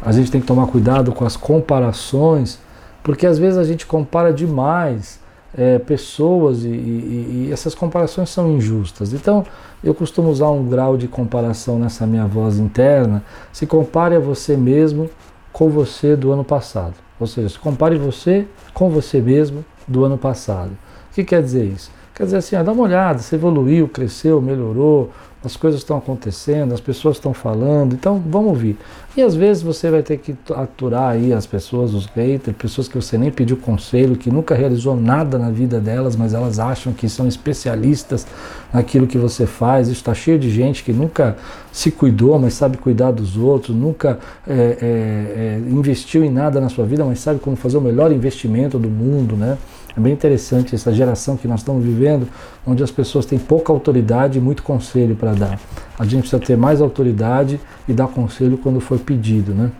A 0.00 0.10
gente 0.10 0.30
tem 0.30 0.40
que 0.40 0.46
tomar 0.46 0.66
cuidado 0.66 1.12
com 1.12 1.26
as 1.26 1.36
comparações 1.36 2.58
porque 3.02 3.26
às 3.26 3.38
vezes 3.38 3.58
a 3.58 3.64
gente 3.64 3.84
compara 3.84 4.32
demais 4.32 5.19
é, 5.56 5.78
pessoas 5.78 6.64
e, 6.64 6.68
e, 6.68 7.46
e, 7.48 7.52
essas 7.52 7.74
comparações 7.74 8.30
são 8.30 8.50
injustas. 8.50 9.12
Então 9.12 9.44
eu 9.82 9.94
costumo 9.94 10.28
usar 10.30 10.50
um 10.50 10.64
grau 10.64 10.96
de 10.96 11.08
comparação 11.08 11.78
nessa 11.78 12.06
minha 12.06 12.26
voz 12.26 12.58
interna. 12.58 13.22
Se 13.52 13.66
compare 13.66 14.14
a 14.14 14.20
você 14.20 14.56
mesmo 14.56 15.10
com 15.52 15.68
você 15.68 16.14
do 16.16 16.32
ano 16.32 16.44
passado. 16.44 16.94
Ou 17.18 17.26
seja, 17.26 17.48
se 17.48 17.58
compare 17.58 17.98
você 17.98 18.46
com 18.72 18.88
você 18.88 19.20
mesmo 19.20 19.64
do 19.86 20.04
ano 20.04 20.16
passado. 20.16 20.70
O 21.10 21.14
que 21.14 21.24
quer 21.24 21.42
dizer 21.42 21.64
isso? 21.64 21.90
Quer 22.14 22.24
dizer 22.24 22.36
assim, 22.36 22.56
ah, 22.56 22.62
dá 22.62 22.72
uma 22.72 22.82
olhada, 22.82 23.18
você 23.18 23.36
evoluiu, 23.36 23.88
cresceu, 23.88 24.40
melhorou, 24.40 25.10
as 25.42 25.56
coisas 25.56 25.80
estão 25.80 25.96
acontecendo, 25.96 26.74
as 26.74 26.80
pessoas 26.80 27.16
estão 27.16 27.32
falando, 27.32 27.94
então 27.94 28.22
vamos 28.26 28.50
ouvir. 28.50 28.76
E 29.16 29.22
às 29.22 29.34
vezes 29.34 29.62
você 29.62 29.90
vai 29.90 30.02
ter 30.02 30.18
que 30.18 30.36
aturar 30.54 31.12
aí 31.12 31.32
as 31.32 31.46
pessoas, 31.46 31.94
os 31.94 32.06
haters, 32.06 32.56
pessoas 32.56 32.86
que 32.86 32.94
você 32.94 33.16
nem 33.16 33.30
pediu 33.30 33.56
conselho, 33.56 34.16
que 34.16 34.30
nunca 34.30 34.54
realizou 34.54 34.94
nada 34.94 35.38
na 35.38 35.50
vida 35.50 35.80
delas, 35.80 36.14
mas 36.14 36.34
elas 36.34 36.58
acham 36.58 36.92
que 36.92 37.08
são 37.08 37.26
especialistas 37.26 38.26
naquilo 38.72 39.06
que 39.06 39.16
você 39.16 39.46
faz. 39.46 39.88
Está 39.88 40.12
cheio 40.12 40.38
de 40.38 40.50
gente 40.50 40.84
que 40.84 40.92
nunca 40.92 41.36
se 41.72 41.90
cuidou, 41.90 42.38
mas 42.38 42.54
sabe 42.54 42.76
cuidar 42.76 43.10
dos 43.10 43.36
outros, 43.36 43.74
nunca 43.74 44.18
é, 44.46 44.52
é, 44.52 44.56
é, 44.82 45.60
investiu 45.70 46.22
em 46.22 46.30
nada 46.30 46.60
na 46.60 46.68
sua 46.68 46.84
vida, 46.84 47.02
mas 47.02 47.18
sabe 47.18 47.40
como 47.40 47.56
fazer 47.56 47.78
o 47.78 47.80
melhor 47.80 48.12
investimento 48.12 48.78
do 48.78 48.90
mundo, 48.90 49.36
né? 49.36 49.56
É 49.96 50.00
bem 50.00 50.12
interessante 50.12 50.74
essa 50.74 50.92
geração 50.92 51.36
que 51.36 51.48
nós 51.48 51.60
estamos 51.60 51.84
vivendo, 51.84 52.28
onde 52.66 52.82
as 52.82 52.90
pessoas 52.90 53.26
têm 53.26 53.38
pouca 53.38 53.72
autoridade 53.72 54.38
e 54.38 54.40
muito 54.40 54.62
conselho 54.62 55.16
para 55.16 55.32
dar. 55.32 55.60
A 55.98 56.04
gente 56.04 56.20
precisa 56.20 56.40
ter 56.40 56.56
mais 56.56 56.80
autoridade 56.80 57.60
e 57.88 57.92
dar 57.92 58.06
conselho 58.08 58.56
quando 58.58 58.80
for 58.80 58.98
pedido, 58.98 59.52
né? 59.52 59.70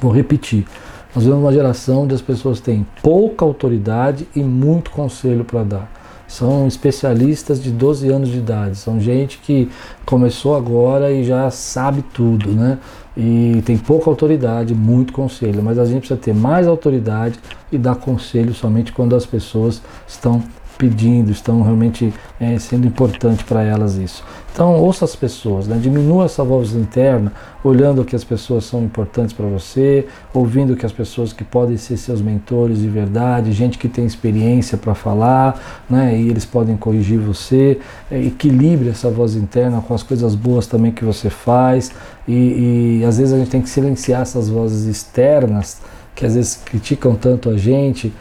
Vou 0.00 0.12
repetir. 0.12 0.66
Nós 1.14 1.22
vivemos 1.22 1.44
uma 1.44 1.52
geração 1.52 2.02
onde 2.02 2.14
as 2.14 2.20
pessoas 2.20 2.60
têm 2.60 2.84
pouca 3.00 3.44
autoridade 3.44 4.26
e 4.34 4.42
muito 4.42 4.90
conselho 4.90 5.44
para 5.44 5.62
dar. 5.62 5.92
São 6.26 6.66
especialistas 6.66 7.62
de 7.62 7.70
12 7.70 8.08
anos 8.08 8.28
de 8.28 8.38
idade, 8.38 8.76
são 8.76 8.98
gente 8.98 9.38
que 9.38 9.70
começou 10.04 10.56
agora 10.56 11.12
e 11.12 11.22
já 11.22 11.48
sabe 11.50 12.02
tudo, 12.02 12.50
né? 12.50 12.78
E 13.16 13.62
tem 13.64 13.78
pouca 13.78 14.10
autoridade, 14.10 14.74
muito 14.74 15.12
conselho, 15.12 15.62
mas 15.62 15.78
a 15.78 15.84
gente 15.84 16.00
precisa 16.00 16.18
ter 16.18 16.34
mais 16.34 16.66
autoridade 16.66 17.38
e 17.70 17.78
dar 17.78 17.94
conselho 17.94 18.52
somente 18.52 18.92
quando 18.92 19.14
as 19.14 19.24
pessoas 19.24 19.80
estão 20.06 20.42
pedindo, 20.76 21.30
estão 21.30 21.62
realmente 21.62 22.12
é, 22.40 22.58
sendo 22.58 22.86
importante 22.86 23.44
para 23.44 23.62
elas 23.62 23.94
isso. 23.94 24.24
Então, 24.52 24.80
ouça 24.80 25.04
as 25.04 25.16
pessoas, 25.16 25.66
né? 25.66 25.76
diminua 25.82 26.26
essa 26.26 26.44
voz 26.44 26.74
interna, 26.74 27.32
olhando 27.64 28.04
que 28.04 28.14
as 28.14 28.22
pessoas 28.22 28.64
são 28.64 28.84
importantes 28.84 29.32
para 29.32 29.46
você, 29.46 30.06
ouvindo 30.32 30.76
que 30.76 30.86
as 30.86 30.92
pessoas 30.92 31.32
que 31.32 31.42
podem 31.42 31.76
ser 31.76 31.96
seus 31.96 32.22
mentores 32.22 32.78
de 32.78 32.88
verdade, 32.88 33.50
gente 33.50 33.76
que 33.76 33.88
tem 33.88 34.06
experiência 34.06 34.78
para 34.78 34.94
falar, 34.94 35.60
né? 35.90 36.16
e 36.16 36.28
eles 36.28 36.44
podem 36.44 36.76
corrigir 36.76 37.18
você. 37.18 37.80
É, 38.08 38.22
equilibre 38.22 38.90
essa 38.90 39.10
voz 39.10 39.34
interna 39.34 39.80
com 39.80 39.92
as 39.92 40.04
coisas 40.04 40.36
boas 40.36 40.68
também 40.68 40.92
que 40.92 41.04
você 41.04 41.28
faz, 41.28 41.90
e, 42.28 43.00
e 43.00 43.04
às 43.04 43.18
vezes 43.18 43.34
a 43.34 43.38
gente 43.38 43.50
tem 43.50 43.60
que 43.60 43.68
silenciar 43.68 44.22
essas 44.22 44.48
vozes 44.48 44.86
externas 44.86 45.80
que 46.14 46.24
às 46.24 46.34
vezes 46.34 46.62
criticam 46.64 47.14
tanto 47.16 47.50
a 47.50 47.56
gente 47.56 48.12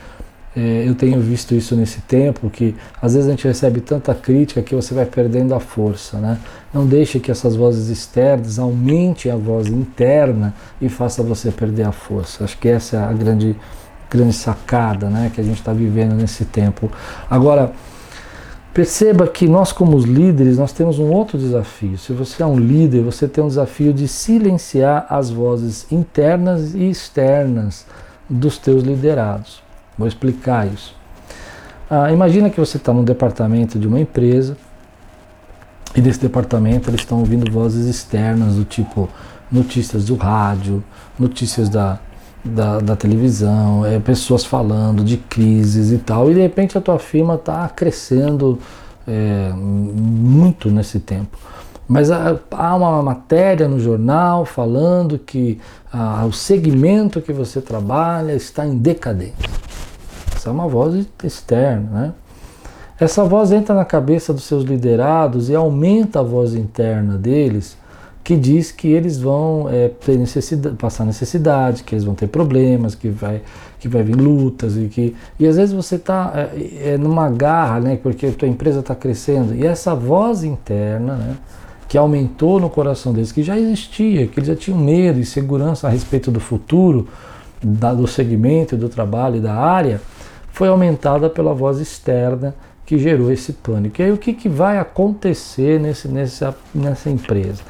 é, 0.55 0.87
eu 0.87 0.93
tenho 0.93 1.19
visto 1.19 1.55
isso 1.55 1.75
nesse 1.75 2.01
tempo, 2.01 2.47
que 2.49 2.75
às 3.01 3.15
vezes 3.15 3.27
a 3.27 3.31
gente 3.31 3.47
recebe 3.47 3.81
tanta 3.81 4.13
crítica 4.13 4.61
que 4.61 4.75
você 4.75 4.93
vai 4.93 5.05
perdendo 5.05 5.55
a 5.55 5.59
força. 5.59 6.17
Né? 6.17 6.37
Não 6.71 6.85
deixe 6.85 7.19
que 7.19 7.31
essas 7.31 7.55
vozes 7.55 7.89
externas 7.89 8.59
aumentem 8.59 9.31
a 9.31 9.35
voz 9.35 9.67
interna 9.67 10.53
e 10.79 10.89
faça 10.89 11.23
você 11.23 11.51
perder 11.51 11.83
a 11.83 11.91
força. 11.91 12.43
Acho 12.43 12.57
que 12.59 12.67
essa 12.67 12.97
é 12.97 12.99
a 12.99 13.11
grande, 13.11 13.55
grande 14.09 14.33
sacada 14.33 15.09
né, 15.09 15.31
que 15.33 15.41
a 15.41 15.43
gente 15.43 15.57
está 15.57 15.73
vivendo 15.73 16.13
nesse 16.13 16.45
tempo. 16.45 16.91
Agora, 17.27 17.71
perceba 18.75 19.25
que 19.25 19.47
nós 19.47 19.71
como 19.71 19.97
líderes, 19.97 20.59
nós 20.59 20.71
temos 20.71 20.99
um 20.99 21.09
outro 21.09 21.35
desafio. 21.35 21.97
Se 21.97 22.13
você 22.13 22.43
é 22.43 22.45
um 22.45 22.59
líder, 22.59 23.01
você 23.01 23.27
tem 23.27 23.43
um 23.43 23.47
desafio 23.47 23.91
de 23.91 24.07
silenciar 24.07 25.07
as 25.09 25.31
vozes 25.31 25.91
internas 25.91 26.75
e 26.75 26.91
externas 26.91 27.87
dos 28.29 28.59
teus 28.59 28.83
liderados. 28.83 29.63
Vou 29.97 30.07
explicar 30.07 30.67
isso. 30.67 30.95
Ah, 31.89 32.11
imagina 32.11 32.49
que 32.49 32.59
você 32.59 32.77
está 32.77 32.93
no 32.93 33.03
departamento 33.03 33.77
de 33.77 33.87
uma 33.87 33.99
empresa 33.99 34.57
e 35.95 36.01
nesse 36.01 36.19
departamento 36.19 36.89
eles 36.89 37.01
estão 37.01 37.19
ouvindo 37.19 37.51
vozes 37.51 37.85
externas 37.85 38.55
do 38.55 38.65
tipo 38.65 39.07
notícias 39.51 40.05
do 40.05 40.15
rádio, 40.15 40.83
notícias 41.19 41.69
da, 41.69 41.99
da, 42.43 42.79
da, 42.79 42.95
televisão, 42.95 43.85
é, 43.85 43.99
pessoas 43.99 44.43
falando 44.43 45.03
de 45.03 45.17
crises 45.17 45.91
e 45.91 45.99
tal, 45.99 46.31
e 46.31 46.33
de 46.33 46.41
repente 46.41 46.75
a 46.75 46.81
tua 46.81 46.97
firma 46.97 47.35
está 47.35 47.69
crescendo 47.69 48.57
é, 49.07 49.51
muito 49.53 50.71
nesse 50.71 50.99
tempo. 50.99 51.37
Mas 51.87 52.09
há 52.09 52.75
uma 52.75 53.03
matéria 53.03 53.67
no 53.67 53.79
jornal 53.79 54.45
falando 54.45 55.19
que 55.19 55.59
ah, 55.91 56.25
o 56.25 56.31
segmento 56.31 57.21
que 57.21 57.31
você 57.31 57.61
trabalha 57.61 58.33
está 58.33 58.65
em 58.65 58.75
decadência. 58.77 59.52
É 60.49 60.51
uma 60.51 60.67
voz 60.67 61.05
externa, 61.23 61.89
né? 61.89 62.13
Essa 62.99 63.23
voz 63.23 63.51
entra 63.51 63.73
na 63.73 63.83
cabeça 63.83 64.33
dos 64.33 64.43
seus 64.43 64.63
liderados 64.63 65.49
e 65.49 65.55
aumenta 65.55 66.19
a 66.19 66.23
voz 66.23 66.53
interna 66.53 67.17
deles, 67.17 67.75
que 68.23 68.37
diz 68.37 68.71
que 68.71 68.87
eles 68.87 69.19
vão 69.19 69.67
é, 69.69 69.89
ter 69.89 70.17
necessidade, 70.17 70.75
passar 70.77 71.03
necessidade, 71.03 71.83
que 71.83 71.93
eles 71.95 72.05
vão 72.05 72.15
ter 72.15 72.27
problemas, 72.27 72.95
que 72.95 73.09
vai, 73.09 73.41
que 73.79 73.89
vai 73.89 74.03
vir 74.03 74.15
lutas 74.15 74.77
e 74.77 74.85
que 74.87 75.15
e 75.39 75.45
às 75.45 75.57
vezes 75.57 75.73
você 75.73 75.95
está 75.95 76.31
é, 76.33 76.93
é, 76.93 76.97
numa 76.97 77.29
garra, 77.29 77.79
né? 77.79 77.99
Porque 78.01 78.27
a 78.27 78.31
tua 78.31 78.47
empresa 78.47 78.79
está 78.79 78.95
crescendo 78.95 79.53
e 79.53 79.65
essa 79.65 79.93
voz 79.93 80.43
interna, 80.43 81.15
né? 81.15 81.35
Que 81.89 81.97
aumentou 81.97 82.59
no 82.59 82.69
coração 82.69 83.11
deles, 83.11 83.31
que 83.31 83.43
já 83.43 83.59
existia, 83.59 84.27
que 84.27 84.39
eles 84.39 84.47
já 84.47 84.55
tinham 84.55 84.79
medo 84.79 85.19
e 85.19 85.25
segurança 85.25 85.87
a 85.87 85.89
respeito 85.89 86.31
do 86.31 86.39
futuro, 86.39 87.07
da, 87.61 87.93
do 87.93 88.07
segmento, 88.07 88.77
do 88.77 88.87
trabalho 88.87 89.35
e 89.35 89.41
da 89.41 89.53
área 89.53 89.99
foi 90.53 90.67
aumentada 90.67 91.29
pela 91.29 91.53
voz 91.53 91.79
externa 91.79 92.55
que 92.85 92.97
gerou 92.97 93.31
esse 93.31 93.51
pânico. 93.51 94.01
E 94.01 94.05
aí 94.05 94.11
o 94.11 94.17
que, 94.17 94.33
que 94.33 94.47
vai 94.47 94.77
acontecer 94.77 95.79
nesse, 95.79 96.07
nessa, 96.07 96.55
nessa 96.73 97.09
empresa? 97.09 97.61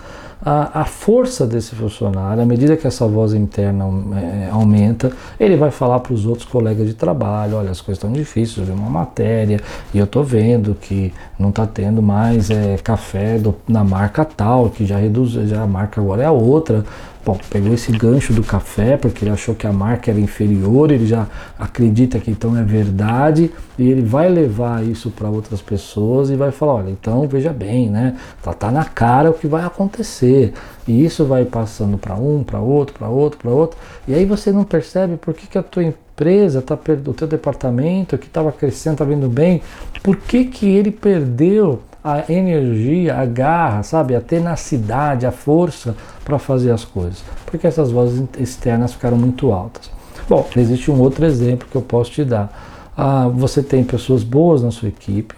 A, 0.46 0.82
a, 0.82 0.84
força 0.84 1.48
desse 1.48 1.74
funcionário, 1.74 2.44
à 2.44 2.46
medida 2.46 2.76
que 2.76 2.86
essa 2.86 3.08
voz 3.08 3.34
interna 3.34 3.86
é, 4.20 4.50
aumenta, 4.52 5.10
ele 5.40 5.56
vai 5.56 5.72
falar 5.72 6.02
para 6.02 6.14
os 6.14 6.26
outros 6.26 6.46
colegas 6.46 6.86
de 6.86 6.94
trabalho: 6.94 7.56
olha, 7.56 7.72
as 7.72 7.80
coisas 7.80 8.04
estão 8.04 8.12
difíceis, 8.12 8.58
eu 8.58 8.66
vi 8.66 8.72
uma 8.78 8.90
matéria 8.90 9.62
e 9.94 9.98
eu 9.98 10.04
estou 10.04 10.22
vendo 10.22 10.76
que 10.76 11.14
não 11.40 11.48
está 11.48 11.66
tendo 11.66 12.02
mais 12.02 12.50
é, 12.50 12.76
café 12.84 13.38
do, 13.38 13.56
na 13.66 13.86
marca 13.86 14.26
tal, 14.26 14.70
que 14.70 14.86
já 14.86 14.98
reduz, 14.98 15.32
já 15.32 15.62
a 15.64 15.68
marca 15.68 16.02
agora 16.02 16.24
é 16.24 16.26
a 16.26 16.32
outra. 16.34 16.84
Bom, 17.26 17.40
pegou 17.50 17.74
esse 17.74 17.90
gancho 17.94 18.34
do 18.34 18.44
café 18.44 18.98
porque 18.98 19.24
ele 19.24 19.32
achou 19.32 19.56
que 19.56 19.66
a 19.66 19.72
marca 19.72 20.12
era 20.12 20.20
inferior, 20.20 20.92
ele 20.92 21.06
já 21.06 21.26
acredita 21.58 22.20
que 22.20 22.30
então 22.30 22.58
é 22.58 22.64
verdade 22.64 23.50
e 23.80 23.90
ele 23.90 24.02
vai 24.02 24.28
levar 24.28 24.84
isso 24.84 25.10
para 25.10 25.30
outras 25.30 25.62
pessoas 25.62 26.30
e 26.30 26.36
vai 26.36 26.52
falar, 26.52 26.74
olha, 26.74 26.90
então 26.90 27.26
veja 27.26 27.54
bem, 27.54 27.90
né? 27.90 28.18
Tá, 28.42 28.52
tá 28.52 28.70
na 28.70 28.84
cara 28.84 29.30
o 29.30 29.34
que 29.34 29.48
vai 29.48 29.64
acontecer. 29.64 30.54
E 30.86 31.06
isso 31.06 31.24
vai 31.24 31.46
passando 31.46 31.98
para 31.98 32.16
um, 32.16 32.44
para 32.44 32.60
outro, 32.60 32.94
para 33.00 33.08
outro, 33.08 33.40
para 33.40 33.52
outro. 33.52 33.78
E 34.06 34.14
aí 34.14 34.26
você 34.26 34.52
não 34.52 34.66
percebe 34.66 35.16
por 35.16 35.34
que, 35.34 35.48
que 35.48 35.58
a 35.58 35.64
tua 35.64 35.84
empresa, 35.86 36.62
tá, 36.62 36.76
o 36.76 37.14
teu 37.14 37.28
departamento 37.28 38.18
que 38.18 38.28
estava 38.28 38.52
crescendo, 38.52 38.96
está 38.96 39.06
vindo 39.06 39.30
bem, 39.30 39.62
por 40.04 40.18
que, 40.18 40.44
que 40.44 40.68
ele 40.68 40.92
perdeu 40.92 41.80
a 42.04 42.32
energia, 42.32 43.16
a 43.16 43.26
garra, 43.26 43.82
sabe, 43.82 44.16
a 44.16 44.20
tenacidade, 44.20 45.26
a 45.26 45.32
força 45.32 45.96
para 46.26 46.38
fazer 46.38 46.72
as 46.72 46.84
coisas, 46.84 47.24
porque 47.46 47.66
essas 47.66 47.92
vozes 47.92 48.24
externas 48.38 48.94
ficaram 48.94 49.16
muito 49.16 49.52
altas. 49.52 49.90
Bom, 50.28 50.46
existe 50.56 50.92
um 50.92 51.00
outro 51.00 51.26
exemplo 51.26 51.68
que 51.70 51.76
eu 51.76 51.82
posso 51.82 52.12
te 52.12 52.24
dar. 52.26 52.92
Ah, 52.96 53.28
você 53.28 53.64
tem 53.64 53.84
pessoas 53.84 54.24
boas 54.24 54.62
na 54.62 54.72
sua 54.72 54.90
equipe, 54.90 55.36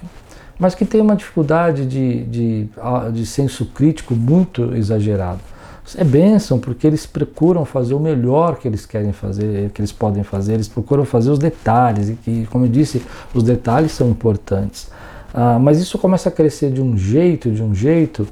mas 0.57 0.73
que 0.73 0.85
tem 0.85 1.01
uma 1.01 1.15
dificuldade 1.15 1.85
de, 1.85 2.23
de, 2.23 2.69
de 3.13 3.25
senso 3.25 3.65
crítico 3.67 4.15
muito 4.15 4.75
exagerado. 4.75 5.39
É 5.95 6.03
bênção, 6.03 6.57
porque 6.57 6.87
eles 6.87 7.05
procuram 7.05 7.63
fazer 7.63 7.93
o 7.93 7.99
melhor 7.99 8.57
que 8.57 8.67
eles 8.67 8.87
querem 8.87 9.11
fazer, 9.11 9.69
que 9.69 9.81
eles 9.81 9.91
podem 9.91 10.23
fazer, 10.23 10.53
eles 10.53 10.67
procuram 10.67 11.05
fazer 11.05 11.29
os 11.29 11.37
detalhes, 11.37 12.09
e 12.09 12.13
que, 12.15 12.47
como 12.47 12.65
eu 12.65 12.69
disse, 12.69 13.03
os 13.35 13.43
detalhes 13.43 13.91
são 13.91 14.09
importantes. 14.09 14.89
Ah, 15.37 15.59
mas 15.59 15.81
isso 15.81 15.97
começa 15.97 16.29
a 16.29 16.31
crescer 16.31 16.71
de 16.71 16.81
um 16.81 16.97
jeito, 16.97 17.51
de 17.51 17.61
um 17.61 17.75
jeito, 17.75 18.25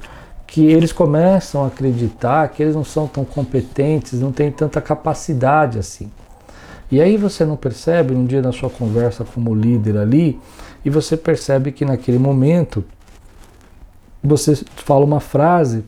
que 0.46 0.64
eles 0.64 0.90
começam 0.90 1.62
a 1.62 1.66
acreditar 1.66 2.48
que 2.48 2.62
eles 2.62 2.74
não 2.74 2.82
são 2.82 3.06
tão 3.06 3.26
competentes, 3.26 4.20
não 4.20 4.32
têm 4.32 4.50
tanta 4.50 4.80
capacidade 4.80 5.78
assim. 5.78 6.10
E 6.90 7.02
aí 7.02 7.18
você 7.18 7.44
não 7.44 7.56
percebe, 7.56 8.14
um 8.14 8.24
dia 8.24 8.40
na 8.40 8.52
sua 8.52 8.70
conversa 8.70 9.22
como 9.22 9.54
líder 9.54 9.98
ali, 9.98 10.40
e 10.82 10.88
você 10.88 11.14
percebe 11.14 11.72
que 11.72 11.84
naquele 11.84 12.18
momento 12.18 12.82
você 14.22 14.56
fala 14.76 15.04
uma 15.04 15.20
frase 15.20 15.84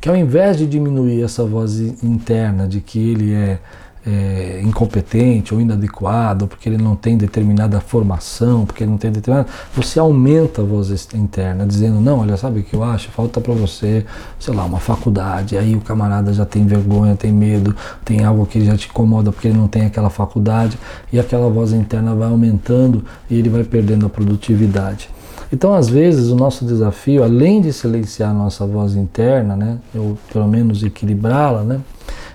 que 0.00 0.08
ao 0.08 0.14
invés 0.14 0.56
de 0.56 0.68
diminuir 0.68 1.24
essa 1.24 1.44
voz 1.44 1.80
interna 2.04 2.68
de 2.68 2.80
que 2.80 3.10
ele 3.10 3.32
é 3.32 3.58
é, 4.06 4.60
incompetente 4.62 5.54
ou 5.54 5.60
inadequado, 5.60 6.46
porque 6.46 6.68
ele 6.68 6.76
não 6.76 6.94
tem 6.94 7.16
determinada 7.16 7.80
formação, 7.80 8.66
porque 8.66 8.84
ele 8.84 8.90
não 8.90 8.98
tem 8.98 9.10
determinada. 9.10 9.48
Você 9.74 9.98
aumenta 9.98 10.62
a 10.62 10.64
voz 10.64 11.08
interna, 11.14 11.66
dizendo: 11.66 12.00
não, 12.00 12.20
olha, 12.20 12.36
sabe 12.36 12.60
o 12.60 12.62
que 12.62 12.74
eu 12.74 12.84
acho? 12.84 13.10
Falta 13.10 13.40
para 13.40 13.54
você, 13.54 14.04
sei 14.38 14.54
lá, 14.54 14.64
uma 14.64 14.78
faculdade. 14.80 15.56
Aí 15.56 15.74
o 15.74 15.80
camarada 15.80 16.32
já 16.32 16.44
tem 16.44 16.66
vergonha, 16.66 17.16
tem 17.16 17.32
medo, 17.32 17.74
tem 18.04 18.24
algo 18.24 18.44
que 18.44 18.64
já 18.64 18.76
te 18.76 18.88
incomoda 18.88 19.32
porque 19.32 19.48
ele 19.48 19.58
não 19.58 19.68
tem 19.68 19.86
aquela 19.86 20.10
faculdade, 20.10 20.78
e 21.12 21.18
aquela 21.18 21.48
voz 21.48 21.72
interna 21.72 22.14
vai 22.14 22.28
aumentando 22.28 23.04
e 23.30 23.38
ele 23.38 23.48
vai 23.48 23.64
perdendo 23.64 24.06
a 24.06 24.08
produtividade. 24.08 25.13
Então, 25.54 25.72
às 25.72 25.88
vezes, 25.88 26.30
o 26.30 26.34
nosso 26.34 26.64
desafio, 26.64 27.22
além 27.22 27.60
de 27.60 27.72
silenciar 27.72 28.30
a 28.30 28.34
nossa 28.34 28.66
voz 28.66 28.96
interna, 28.96 29.54
né, 29.54 29.78
ou 29.94 30.18
pelo 30.32 30.48
menos 30.48 30.82
equilibrá-la, 30.82 31.62
né, 31.62 31.80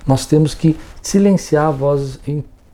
nós 0.07 0.25
temos 0.25 0.53
que 0.53 0.77
silenciar 1.01 1.67
a 1.67 1.71
voz 1.71 2.17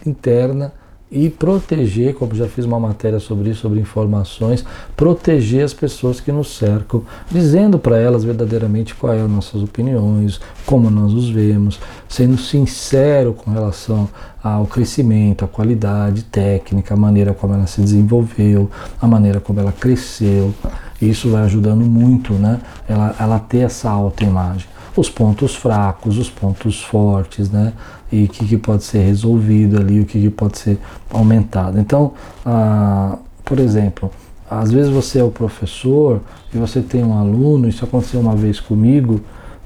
interna 0.05 0.71
e 1.15 1.29
proteger, 1.29 2.13
como 2.13 2.35
já 2.35 2.45
fiz 2.45 2.65
uma 2.65 2.77
matéria 2.77 3.21
sobre 3.21 3.49
isso, 3.49 3.61
sobre 3.61 3.79
informações, 3.79 4.65
proteger 4.97 5.63
as 5.63 5.73
pessoas 5.73 6.19
que 6.19 6.29
nos 6.29 6.57
cercam, 6.57 7.03
dizendo 7.31 7.79
para 7.79 7.97
elas 7.97 8.25
verdadeiramente 8.25 8.93
quais 8.93 9.21
são 9.21 9.29
nossas 9.29 9.63
opiniões, 9.63 10.41
como 10.65 10.89
nós 10.89 11.13
os 11.13 11.29
vemos, 11.29 11.79
sendo 12.09 12.37
sincero 12.37 13.33
com 13.33 13.49
relação 13.49 14.09
ao 14.43 14.65
crescimento, 14.65 15.45
à 15.45 15.47
qualidade 15.47 16.23
técnica, 16.23 16.93
a 16.93 16.97
maneira 16.97 17.33
como 17.33 17.53
ela 17.53 17.65
se 17.65 17.79
desenvolveu, 17.79 18.69
a 19.01 19.07
maneira 19.07 19.39
como 19.39 19.61
ela 19.61 19.71
cresceu. 19.71 20.53
Isso 21.01 21.29
vai 21.29 21.43
ajudando 21.43 21.85
muito, 21.85 22.33
né? 22.33 22.59
Ela, 22.89 23.15
ela 23.17 23.39
ter 23.39 23.59
essa 23.59 23.89
autoimagem 23.89 24.67
os 24.95 25.09
pontos 25.09 25.55
fracos, 25.55 26.17
os 26.17 26.29
pontos 26.29 26.81
fortes, 26.81 27.49
né? 27.49 27.73
E 28.11 28.25
o 28.25 28.27
que, 28.27 28.47
que 28.47 28.57
pode 28.57 28.83
ser 28.83 28.99
resolvido 28.99 29.77
ali, 29.77 29.99
o 29.99 30.05
que, 30.05 30.19
que 30.19 30.29
pode 30.29 30.57
ser 30.57 30.79
aumentado. 31.09 31.79
Então, 31.79 32.13
ah, 32.45 33.17
por 33.43 33.59
exemplo, 33.59 34.09
às 34.49 34.71
vezes 34.71 34.91
você 34.91 35.19
é 35.19 35.23
o 35.23 35.31
professor 35.31 36.21
e 36.53 36.57
você 36.57 36.81
tem 36.81 37.03
um 37.03 37.17
aluno, 37.17 37.67
isso 37.67 37.83
aconteceu 37.83 38.19
uma 38.19 38.35
vez 38.35 38.59
comigo 38.59 39.21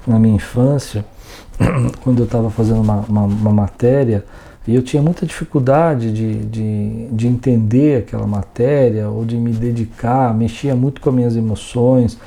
na 0.06 0.18
minha 0.18 0.34
infância, 0.34 1.04
quando 2.02 2.20
eu 2.20 2.24
estava 2.24 2.50
fazendo 2.50 2.80
uma, 2.80 3.00
uma, 3.08 3.24
uma, 3.24 3.52
matéria, 3.52 4.24
e 4.66 4.74
eu 4.74 4.82
tinha 4.82 5.02
muita 5.02 5.26
dificuldade 5.26 6.12
de, 6.12 6.34
de, 6.46 7.06
de 7.12 7.26
entender 7.26 7.98
aquela 7.98 8.26
matéria 8.26 9.08
ou 9.08 9.24
de 9.24 9.36
me 9.36 9.52
dedicar, 9.52 10.34
mexia 10.34 10.74
muito 10.74 11.00
com 11.00 11.10
as 11.10 11.14
minhas 11.14 11.36
emoções 11.36 12.18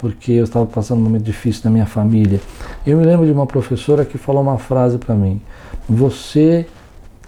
porque 0.00 0.32
eu 0.32 0.44
estava 0.44 0.64
passando 0.64 0.98
um 0.98 1.04
momento 1.04 1.24
difícil 1.24 1.62
na 1.64 1.70
minha 1.70 1.86
família. 1.86 2.40
Eu 2.86 2.96
me 2.96 3.04
lembro 3.04 3.26
de 3.26 3.32
uma 3.32 3.46
professora 3.46 4.04
que 4.04 4.16
falou 4.16 4.42
uma 4.42 4.58
frase 4.58 4.96
para 4.96 5.14
mim: 5.14 5.40
Você 5.88 6.66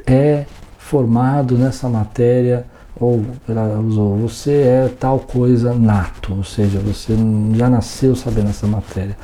é 0.06 0.46
formado 0.78 1.56
nessa 1.56 1.88
matéria, 1.88 2.66
ou 2.98 3.24
ela 3.48 3.78
usou, 3.80 4.16
você 4.16 4.52
é 4.52 4.94
tal 4.98 5.18
coisa 5.18 5.74
nato, 5.74 6.34
ou 6.34 6.44
seja, 6.44 6.78
você 6.78 7.14
já 7.54 7.68
nasceu 7.68 8.16
sabendo 8.16 8.50
essa 8.50 8.66
matéria. 8.66 9.16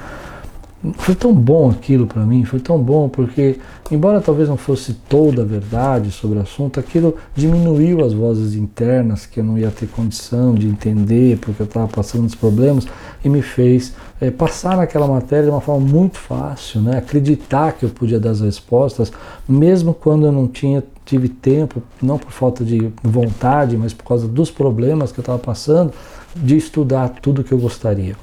Foi 0.99 1.14
tão 1.14 1.35
bom 1.35 1.71
aquilo 1.71 2.07
para 2.07 2.25
mim, 2.25 2.45
foi 2.45 2.61
tão 2.61 2.79
bom 2.79 3.09
porque, 3.09 3.59
embora 3.91 4.21
talvez 4.21 4.49
não 4.49 4.57
fosse 4.57 4.95
toda 4.95 5.43
a 5.43 5.45
verdade 5.45 6.12
sobre 6.12 6.38
o 6.38 6.43
assunto, 6.43 6.79
aquilo 6.79 7.17
diminuiu 7.35 8.05
as 8.05 8.12
vozes 8.12 8.55
internas 8.55 9.27
que 9.27 9.41
eu 9.41 9.45
não 9.45 9.59
ia 9.59 9.73
ter 9.73 9.88
condição 9.88 10.55
de 10.55 10.69
entender 10.69 11.37
porque 11.38 11.62
eu 11.62 11.67
estava 11.67 11.88
passando 11.88 12.27
os 12.27 12.35
problemas 12.37 12.87
e 13.25 13.29
me 13.29 13.43
fez 13.43 13.93
é, 14.21 14.31
passar 14.31 14.77
naquela 14.77 15.09
matéria 15.09 15.47
de 15.47 15.51
uma 15.51 15.61
forma 15.61 15.85
muito 15.85 16.17
fácil, 16.17 16.81
né? 16.81 16.99
acreditar 16.99 17.73
que 17.73 17.85
eu 17.85 17.91
podia 17.91 18.21
dar 18.21 18.31
as 18.31 18.41
respostas, 18.41 19.12
mesmo 19.49 19.93
quando 19.93 20.27
eu 20.27 20.33
não 20.33 20.47
tinha 20.47 20.85
tive 21.05 21.29
tempo, 21.29 21.83
não 22.03 22.19
por 22.19 22.31
falta 22.31 22.62
de 22.62 22.93
vontade, 23.03 23.77
mas 23.77 23.95
por 23.95 24.05
causa 24.05 24.29
dos 24.29 24.51
problemas 24.51 25.11
que 25.11 25.19
eu 25.19 25.23
estava 25.23 25.38
passando, 25.38 25.93
de 26.37 26.57
estudar 26.57 27.09
tudo 27.09 27.43
que 27.43 27.51
eu 27.51 27.59
gostaria. 27.59 28.14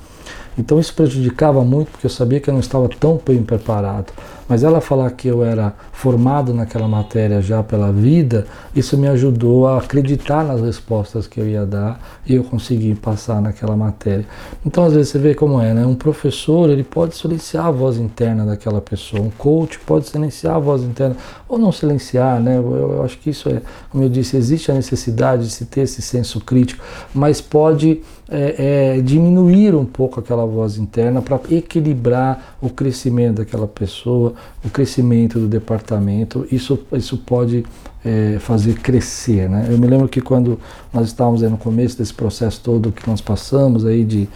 Então 0.58 0.80
isso 0.80 0.94
prejudicava 0.94 1.63
muito 1.63 1.91
porque 1.91 2.06
eu 2.06 2.10
sabia 2.10 2.39
que 2.39 2.50
eu 2.50 2.54
não 2.54 2.62
estava 2.62 2.88
tão 2.89 3.20
bem 3.26 3.44
preparado. 3.44 4.13
Mas 4.47 4.63
ela 4.63 4.79
falar 4.79 5.10
que 5.12 5.27
eu 5.27 5.43
era 5.43 5.73
formado 5.91 6.53
naquela 6.53 6.88
matéria 6.88 7.41
já 7.41 7.63
pela 7.63 7.91
vida, 7.91 8.45
isso 8.75 8.97
me 8.97 9.08
ajudou 9.08 9.67
a 9.67 9.79
acreditar 9.79 10.43
nas 10.43 10.62
respostas 10.62 11.25
que 11.25 11.39
eu 11.39 11.47
ia 11.47 11.65
dar 11.65 11.99
e 12.27 12.36
eu 12.36 12.43
consegui 12.43 12.93
passar 12.93 13.41
naquela 13.41 13.75
matéria. 13.75 14.25
Então 14.65 14.86
às 14.86 14.93
vezes 14.93 15.10
você 15.10 15.19
vê 15.19 15.34
como 15.34 15.60
é, 15.60 15.73
né? 15.73 15.86
Um 15.86 15.95
professor 15.95 16.69
ele 16.69 16.84
pode 16.84 17.15
silenciar 17.15 17.65
a 17.65 17.71
voz 17.71 17.97
interna 17.97 18.45
daquela 18.45 18.81
pessoa, 18.81 19.21
um 19.23 19.31
coach 19.31 19.79
pode 19.79 20.08
silenciar 20.08 20.55
a 20.55 20.60
voz 20.60 20.84
interna 20.84 21.15
ou 21.47 21.58
não 21.58 21.71
silenciar, 21.71 22.39
né? 22.39 22.58
Eu, 22.58 22.75
eu 22.75 23.03
acho 23.03 23.17
que 23.17 23.31
isso 23.31 23.49
é, 23.49 23.62
como 23.89 24.03
eu 24.03 24.10
disse, 24.10 24.38
existe 24.38 24.71
a 24.71 24.75
necessidade 24.75 25.45
de 25.45 25.51
se 25.51 25.65
ter 25.65 25.81
esse 25.81 26.01
senso 26.01 26.39
crítico, 26.39 26.84
mas 27.13 27.41
pode 27.41 28.01
é, 28.29 28.95
é, 28.97 29.01
diminuir 29.01 29.75
um 29.75 29.86
pouco 29.86 30.19
aquela 30.19 30.45
voz 30.45 30.77
interna 30.77 31.21
para 31.21 31.39
equilibrar 31.51 32.55
o 32.62 32.69
crescimento 32.69 33.38
daquela 33.38 33.67
pessoa, 33.67 34.34
o 34.63 34.69
crescimento 34.69 35.39
do 35.39 35.48
departamento, 35.48 36.48
isso, 36.52 36.80
isso 36.93 37.17
pode 37.17 37.65
é, 38.04 38.38
fazer 38.39 38.76
crescer. 38.80 39.50
Né? 39.50 39.67
Eu 39.69 39.78
me 39.78 39.88
lembro 39.88 40.08
que 40.08 40.21
quando 40.21 40.60
nós 40.93 41.08
estávamos 41.08 41.41
no 41.41 41.58
começo 41.58 41.98
desse 41.98 42.13
processo 42.13 42.62
todo 42.62 42.91
que 42.91 43.08
nós 43.10 43.21
passamos 43.21 43.86
aí 43.86 44.04
de, 44.04 44.30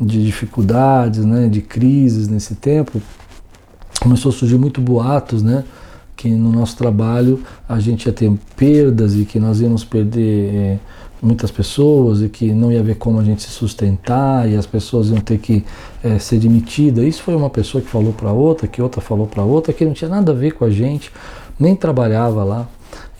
de 0.00 0.24
dificuldades, 0.24 1.24
né, 1.24 1.48
de 1.48 1.60
crises 1.60 2.28
nesse 2.28 2.54
tempo, 2.56 3.00
começou 4.00 4.30
a 4.30 4.32
surgir 4.32 4.58
muito 4.58 4.80
boatos, 4.80 5.42
né? 5.42 5.64
Que 6.16 6.28
no 6.28 6.52
nosso 6.52 6.76
trabalho 6.76 7.42
a 7.68 7.80
gente 7.80 8.06
ia 8.06 8.12
ter 8.12 8.30
perdas 8.56 9.14
e 9.14 9.24
que 9.24 9.38
nós 9.40 9.60
íamos 9.60 9.84
perder 9.84 10.54
é, 10.54 10.78
muitas 11.22 11.50
pessoas 11.50 12.22
e 12.22 12.28
que 12.28 12.52
não 12.52 12.70
ia 12.70 12.80
haver 12.80 12.96
como 12.96 13.18
a 13.18 13.24
gente 13.24 13.42
se 13.42 13.50
sustentar 13.50 14.48
e 14.48 14.56
as 14.56 14.66
pessoas 14.66 15.08
iam 15.08 15.20
ter 15.20 15.38
que 15.38 15.64
é, 16.02 16.18
ser 16.18 16.38
demitidas. 16.38 17.04
Isso 17.04 17.22
foi 17.22 17.34
uma 17.34 17.50
pessoa 17.50 17.82
que 17.82 17.88
falou 17.88 18.12
para 18.12 18.32
outra, 18.32 18.68
que 18.68 18.82
outra 18.82 19.00
falou 19.00 19.26
para 19.26 19.42
outra, 19.42 19.72
que 19.72 19.84
não 19.84 19.92
tinha 19.92 20.10
nada 20.10 20.32
a 20.32 20.34
ver 20.34 20.52
com 20.52 20.64
a 20.64 20.70
gente, 20.70 21.10
nem 21.58 21.74
trabalhava 21.74 22.44
lá. 22.44 22.68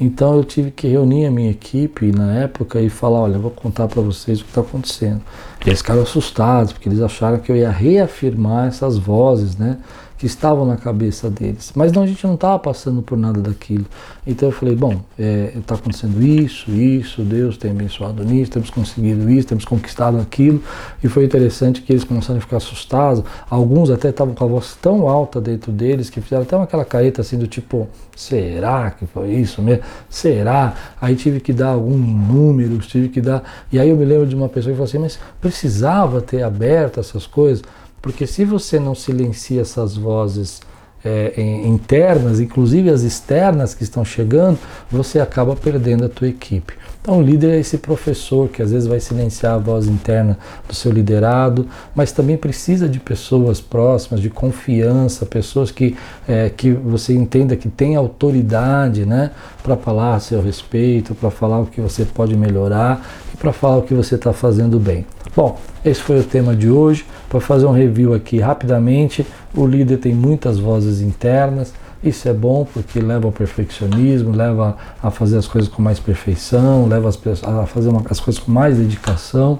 Então 0.01 0.37
eu 0.37 0.45
tive 0.45 0.71
que 0.71 0.89
reunir 0.89 1.27
a 1.27 1.31
minha 1.31 1.51
equipe 1.51 2.11
na 2.13 2.35
época 2.35 2.81
e 2.81 2.89
falar, 2.89 3.21
olha, 3.21 3.39
vou 3.39 3.51
contar 3.51 3.87
para 3.87 4.03
vocês 4.03 4.41
o 4.41 4.45
que 4.45 4.51
está 4.51 4.61
acontecendo. 4.61 5.21
E 5.65 5.69
eles 5.69 5.81
ficaram 5.81 6.03
assustados, 6.03 6.73
porque 6.73 6.89
eles 6.89 7.01
acharam 7.01 7.39
que 7.39 7.51
eu 7.51 7.57
ia 7.57 7.71
reafirmar 7.71 8.69
essas 8.69 8.99
vozes, 8.99 9.57
né? 9.57 9.79
Que 10.25 10.29
estavam 10.29 10.65
na 10.65 10.79
cabeça 10.79 11.29
deles. 11.29 11.71
Mas 11.77 11.93
não, 11.93 12.03
a 12.03 12.07
gente 12.07 12.27
não 12.27 12.33
estava 12.33 12.59
passando 12.59 13.03
por 13.03 13.19
nada 13.19 13.43
daquilo. 13.43 13.85
Então 14.27 14.49
eu 14.49 14.53
falei, 14.53 14.75
bom, 14.75 15.03
está 15.19 15.23
é, 15.23 15.53
tá 15.67 15.75
acontecendo 15.75 16.23
isso, 16.23 16.71
isso, 16.71 17.21
Deus 17.21 17.59
tem 17.59 17.73
abençoado 17.73 18.25
nisso, 18.25 18.53
temos 18.53 18.71
conseguido 18.71 19.31
isso, 19.31 19.49
temos 19.49 19.67
conquistado 19.67 20.19
aquilo. 20.19 20.63
E 21.03 21.09
foi 21.09 21.27
interessante 21.27 21.83
que 21.83 21.93
eles 21.93 22.05
começaram 22.05 22.39
a 22.39 22.41
ficar 22.41 22.57
assustados. 22.57 23.23
Alguns 23.51 23.91
até 23.91 24.09
estavam 24.09 24.35
com 24.35 24.43
a 24.43 24.47
voz 24.47 24.75
tão 24.81 25.07
alta 25.07 25.43
dentro 25.43 25.71
deles 25.71 26.09
que 26.09 26.23
fizeram 26.23 26.45
até 26.45 26.57
aquela 26.57 26.87
careta 26.87 27.21
assim 27.21 27.37
do 27.37 27.47
tipo, 27.47 27.87
será 28.17 28.93
que 28.93 29.05
foi 29.05 29.31
isso 29.35 29.61
mesmo? 29.61 29.85
Será? 30.09 30.73
Aí 31.03 31.17
tive 31.17 31.39
que 31.39 31.53
dar 31.53 31.69
alguns 31.69 32.01
números, 32.01 32.87
tive 32.87 33.11
que 33.11 33.21
dar. 33.21 33.43
E 33.71 33.79
aí 33.79 33.91
eu 33.91 33.97
me 33.99 34.07
lembro 34.07 34.27
de 34.27 34.35
uma 34.35 34.49
pessoa 34.49 34.73
que 34.73 34.79
falou 34.79 34.89
assim, 34.89 34.99
mas 34.99 35.19
precisava 35.39 36.23
ter 36.23 36.43
aberto 36.43 36.99
essas 36.99 37.27
coisas. 37.27 37.63
Porque 38.05 38.27
se 38.27 38.45
você 38.45 38.79
não 38.79 38.95
silencia 38.95 39.63
essas 39.63 39.97
vozes 39.97 40.61
é, 41.03 41.41
internas, 41.65 42.39
inclusive 42.39 42.91
as 42.91 43.01
externas 43.01 43.73
que 43.73 43.83
estão 43.83 44.05
chegando, 44.05 44.59
você 44.93 45.19
acaba 45.19 45.57
perdendo 45.57 46.05
a 46.05 46.09
tua 46.11 46.29
equipe. 46.29 46.75
Então, 47.01 47.19
o 47.19 47.23
líder 47.23 47.55
é 47.55 47.61
esse 47.61 47.79
professor 47.79 48.51
que 48.51 48.61
às 48.61 48.73
vezes 48.73 48.87
vai 48.87 49.01
silenciar 49.01 49.55
a 49.55 49.59
voz 49.59 49.87
interna 49.87 50.39
do 50.69 50.75
seu 50.75 50.93
liderado, 50.93 51.67
mas 51.95 52.13
também 52.13 52.37
precisa 52.37 52.87
de 52.87 53.01
pessoas 53.01 53.59
próximas, 53.59 54.21
de 54.21 54.29
confiança, 54.29 55.25
pessoas 55.25 55.71
que, 55.71 55.97
é, 56.29 56.51
que 56.51 56.73
você 56.73 57.15
entenda 57.15 57.57
que 57.57 57.71
tem 57.71 57.97
autoridade 57.97 59.07
né, 59.07 59.31
para 59.63 59.79
falar 59.79 60.17
a 60.17 60.21
seu 60.21 60.43
respeito, 60.43 61.15
para 61.15 61.31
falar 61.31 61.61
o 61.61 61.67
que 61.67 61.81
você 61.81 62.05
pode 62.05 62.37
melhorar 62.37 63.03
e 63.33 63.37
para 63.39 63.51
falar 63.51 63.79
o 63.79 63.83
que 63.83 63.95
você 63.95 64.17
está 64.17 64.35
fazendo 64.35 64.79
bem. 64.79 65.07
Bom, 65.37 65.59
esse 65.85 66.01
foi 66.01 66.21
o 66.21 66.25
tema 66.25 66.55
de 66.55 66.71
hoje. 66.71 67.05
Para 67.29 67.41
fazer 67.41 67.67
um 67.67 67.73
review 67.73 68.15
aqui 68.15 68.39
rapidamente, 68.39 69.27
o 69.53 69.67
líder 69.67 69.97
tem 69.97 70.15
muitas 70.15 70.61
vozes 70.61 71.01
internas. 71.01 71.75
Isso 72.05 72.29
é 72.29 72.33
bom 72.33 72.65
porque 72.73 73.01
leva 73.01 73.27
ao 73.27 73.33
perfeccionismo, 73.33 74.31
leva 74.31 74.77
a 75.03 75.11
fazer 75.11 75.39
as 75.39 75.49
coisas 75.49 75.69
com 75.69 75.83
mais 75.83 75.99
perfeição, 75.99 76.87
leva 76.87 77.09
a 77.09 77.67
fazer 77.67 77.91
as 78.09 78.21
coisas 78.21 78.41
com 78.41 78.53
mais 78.53 78.77
dedicação. 78.77 79.59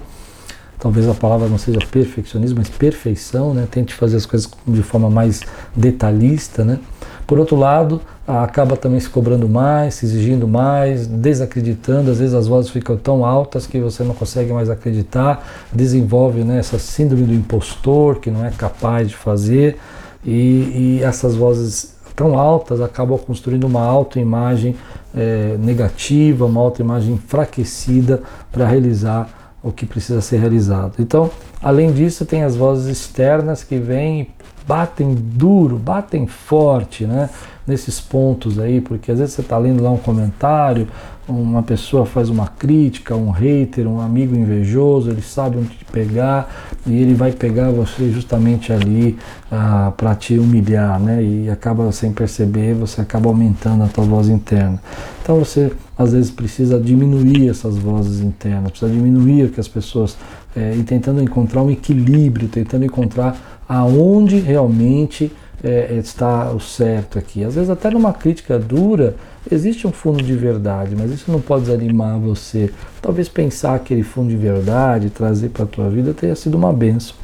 Talvez 0.79 1.09
a 1.09 1.13
palavra 1.13 1.49
não 1.49 1.57
seja 1.57 1.79
perfeccionismo, 1.91 2.59
mas 2.59 2.69
perfeição, 2.69 3.53
né? 3.53 3.67
Tente 3.69 3.93
fazer 3.93 4.15
as 4.17 4.25
coisas 4.25 4.49
de 4.67 4.83
forma 4.83 5.09
mais 5.09 5.41
detalhista, 5.75 6.63
né? 6.63 6.79
Por 7.27 7.37
outro 7.39 7.57
lado, 7.57 7.99
acaba 8.27 8.75
também 8.75 8.99
se 8.99 9.09
cobrando 9.09 9.47
mais, 9.47 9.95
se 9.95 10.05
exigindo 10.05 10.47
mais, 10.47 11.05
desacreditando, 11.05 12.09
às 12.09 12.17
vezes 12.17 12.33
as 12.33 12.47
vozes 12.47 12.71
ficam 12.71 12.97
tão 12.97 13.23
altas 13.23 13.67
que 13.67 13.79
você 13.79 14.03
não 14.03 14.15
consegue 14.15 14.51
mais 14.51 14.69
acreditar, 14.69 15.45
desenvolve 15.71 16.43
né, 16.43 16.57
essa 16.57 16.79
síndrome 16.79 17.23
do 17.23 17.33
impostor 17.33 18.19
que 18.19 18.31
não 18.31 18.43
é 18.43 18.49
capaz 18.49 19.09
de 19.09 19.15
fazer, 19.15 19.77
e, 20.23 20.97
e 20.99 21.03
essas 21.03 21.35
vozes 21.35 21.95
tão 22.15 22.39
altas 22.39 22.81
acabam 22.81 23.17
construindo 23.17 23.65
uma 23.65 23.85
autoimagem 23.85 24.75
é, 25.15 25.55
negativa, 25.59 26.45
uma 26.45 26.61
autoimagem 26.61 27.13
enfraquecida 27.13 28.23
para 28.51 28.65
realizar 28.65 29.29
o 29.61 29.71
que 29.71 29.85
precisa 29.85 30.21
ser 30.21 30.37
realizado. 30.37 30.95
Então, 30.99 31.29
além 31.61 31.91
disso, 31.91 32.25
tem 32.25 32.43
as 32.43 32.55
vozes 32.55 32.85
externas 32.87 33.63
que 33.63 33.77
vêm 33.77 34.21
e 34.21 34.29
batem 34.67 35.13
duro, 35.15 35.77
batem 35.77 36.25
forte, 36.27 37.05
né? 37.05 37.29
Nesses 37.67 37.99
pontos 37.99 38.59
aí, 38.59 38.79
porque 38.79 39.11
às 39.11 39.17
vezes 39.17 39.33
você 39.33 39.41
está 39.41 39.57
lendo 39.57 39.81
lá 39.81 39.89
um 39.89 39.97
comentário, 39.97 40.87
uma 41.27 41.63
pessoa 41.63 42.05
faz 42.05 42.29
uma 42.29 42.47
crítica, 42.47 43.15
um 43.15 43.31
hater, 43.31 43.87
um 43.87 43.99
amigo 43.99 44.35
invejoso, 44.35 45.09
ele 45.09 45.21
sabe 45.21 45.57
onde 45.57 45.69
te 45.69 45.85
pegar 45.85 46.77
e 46.85 46.93
ele 46.93 47.15
vai 47.15 47.31
pegar 47.31 47.71
você 47.71 48.11
justamente 48.11 48.71
ali 48.71 49.17
ah, 49.51 49.91
para 49.97 50.13
te 50.13 50.37
humilhar, 50.37 50.99
né? 50.99 51.23
E 51.23 51.49
acaba 51.49 51.91
sem 51.91 52.11
perceber, 52.11 52.75
você 52.75 53.01
acaba 53.01 53.27
aumentando 53.27 53.83
a 53.83 53.87
tua 53.87 54.03
voz 54.03 54.29
interna. 54.29 54.79
Então 55.23 55.39
você 55.39 55.71
às 55.97 56.11
vezes 56.11 56.29
precisa 56.29 56.79
diminuir 56.79 57.49
essas 57.49 57.75
vozes 57.77 58.21
internas, 58.21 58.71
precisa 58.71 58.91
diminuir 58.91 59.49
que 59.49 59.59
as 59.59 59.67
pessoas 59.67 60.15
é, 60.55 60.75
e 60.75 60.83
tentando 60.83 61.21
encontrar 61.21 61.63
um 61.63 61.71
equilíbrio, 61.71 62.47
tentando 62.47 62.85
encontrar 62.85 63.63
aonde 63.67 64.39
realmente 64.39 65.31
é, 65.65 65.95
está 65.95 66.51
o 66.51 66.59
certo 66.59 67.17
aqui. 67.17 67.43
Às 67.43 67.55
vezes 67.55 67.71
até 67.71 67.89
numa 67.89 68.13
crítica 68.13 68.59
dura 68.59 69.15
existe 69.51 69.87
um 69.87 69.91
fundo 69.91 70.23
de 70.23 70.35
verdade, 70.35 70.95
mas 70.95 71.11
isso 71.11 71.31
não 71.31 71.41
pode 71.41 71.65
desanimar 71.65 72.19
você. 72.19 72.71
Talvez 73.01 73.27
pensar 73.27 73.73
aquele 73.73 74.03
fundo 74.03 74.29
de 74.29 74.37
verdade, 74.37 75.09
trazer 75.09 75.49
para 75.49 75.63
a 75.63 75.67
tua 75.67 75.89
vida 75.89 76.13
tenha 76.13 76.35
sido 76.35 76.55
uma 76.55 76.71
benção. 76.71 77.15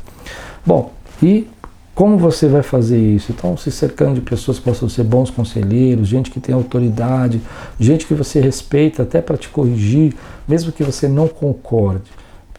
Bom, 0.65 0.91
e 1.21 1.47
como 1.93 2.17
você 2.17 2.47
vai 2.47 2.63
fazer 2.63 2.97
isso? 2.97 3.31
Então, 3.31 3.55
se 3.55 3.69
cercando 3.69 4.15
de 4.15 4.21
pessoas 4.21 4.57
que 4.57 4.63
possam 4.63 4.89
ser 4.89 5.03
bons 5.03 5.29
conselheiros, 5.29 6.07
gente 6.07 6.31
que 6.31 6.39
tem 6.39 6.55
autoridade, 6.55 7.39
gente 7.79 8.07
que 8.07 8.15
você 8.15 8.39
respeita 8.39 9.03
até 9.03 9.21
para 9.21 9.37
te 9.37 9.49
corrigir, 9.49 10.15
mesmo 10.47 10.71
que 10.71 10.83
você 10.83 11.07
não 11.07 11.27
concorde. 11.27 12.09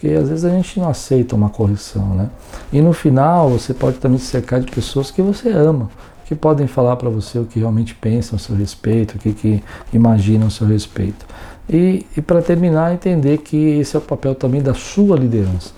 Porque 0.02 0.16
às 0.16 0.28
vezes 0.28 0.44
a 0.44 0.50
gente 0.50 0.80
não 0.80 0.88
aceita 0.88 1.36
uma 1.36 1.48
correção, 1.48 2.08
né? 2.16 2.28
E 2.72 2.80
no 2.80 2.92
final 2.92 3.48
você 3.48 3.72
pode 3.72 3.98
também 3.98 4.18
se 4.18 4.26
cercar 4.26 4.58
de 4.58 4.68
pessoas 4.68 5.12
que 5.12 5.22
você 5.22 5.48
ama, 5.48 5.88
que 6.26 6.34
podem 6.34 6.66
falar 6.66 6.96
para 6.96 7.08
você 7.08 7.38
o 7.38 7.44
que 7.44 7.60
realmente 7.60 7.94
pensam 7.94 8.34
a 8.34 8.38
seu 8.40 8.56
respeito, 8.56 9.14
o 9.14 9.18
que, 9.20 9.32
que 9.32 9.62
imaginam 9.92 10.48
a 10.48 10.50
seu 10.50 10.66
respeito. 10.66 11.24
E, 11.70 12.04
e 12.16 12.20
para 12.20 12.42
terminar, 12.42 12.92
entender 12.92 13.38
que 13.38 13.56
esse 13.56 13.94
é 13.94 13.98
o 14.00 14.02
papel 14.02 14.34
também 14.34 14.60
da 14.60 14.74
sua 14.74 15.16
liderança. 15.16 15.70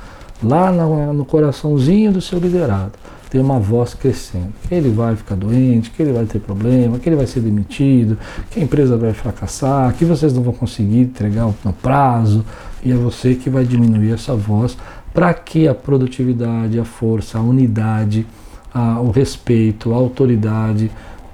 Lá 0.42 0.72
no, 0.72 1.12
no 1.12 1.26
coraçãozinho 1.26 2.10
do 2.10 2.22
seu 2.22 2.38
liderado 2.38 2.92
tem 3.34 3.40
uma 3.40 3.58
voz 3.58 3.94
crescendo. 3.94 4.52
Que 4.68 4.76
ele 4.76 4.90
vai 4.90 5.16
ficar 5.16 5.34
doente, 5.34 5.90
que 5.90 6.00
ele 6.00 6.12
vai 6.12 6.24
ter 6.24 6.38
problema, 6.38 7.00
que 7.00 7.08
ele 7.08 7.16
vai 7.16 7.26
ser 7.26 7.40
demitido, 7.40 8.16
que 8.48 8.60
a 8.60 8.62
empresa 8.62 8.96
vai 8.96 9.12
fracassar, 9.12 9.92
que 9.94 10.04
vocês 10.04 10.32
não 10.32 10.40
vão 10.40 10.52
conseguir 10.52 11.00
entregar 11.00 11.52
no 11.64 11.72
prazo, 11.72 12.44
e 12.80 12.92
é 12.92 12.94
você 12.94 13.34
que 13.34 13.50
vai 13.50 13.64
diminuir 13.64 14.12
essa 14.12 14.36
voz 14.36 14.78
para 15.12 15.34
que 15.34 15.66
a 15.66 15.74
produtividade, 15.74 16.78
a 16.78 16.84
força, 16.84 17.36
a 17.36 17.40
unidade, 17.40 18.24
a, 18.72 19.00
o 19.00 19.10
respeito, 19.10 19.92
a 19.92 19.96
autoridade 19.96 20.88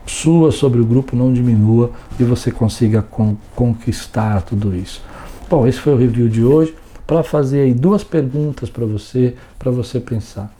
sua 0.06 0.50
sobre 0.50 0.80
o 0.80 0.86
grupo 0.86 1.14
não 1.14 1.30
diminua 1.30 1.90
e 2.18 2.24
você 2.24 2.50
consiga 2.50 3.02
con 3.02 3.36
conquistar 3.54 4.40
tudo 4.40 4.74
isso. 4.74 5.02
Bom, 5.50 5.66
esse 5.66 5.78
foi 5.78 5.92
o 5.92 5.98
review 5.98 6.30
de 6.30 6.42
hoje 6.42 6.74
para 7.06 7.22
fazer 7.22 7.60
aí 7.60 7.74
duas 7.74 8.02
perguntas 8.02 8.70
para 8.70 8.86
você, 8.86 9.34
para 9.58 9.70
você 9.70 10.00
pensar. 10.00 10.50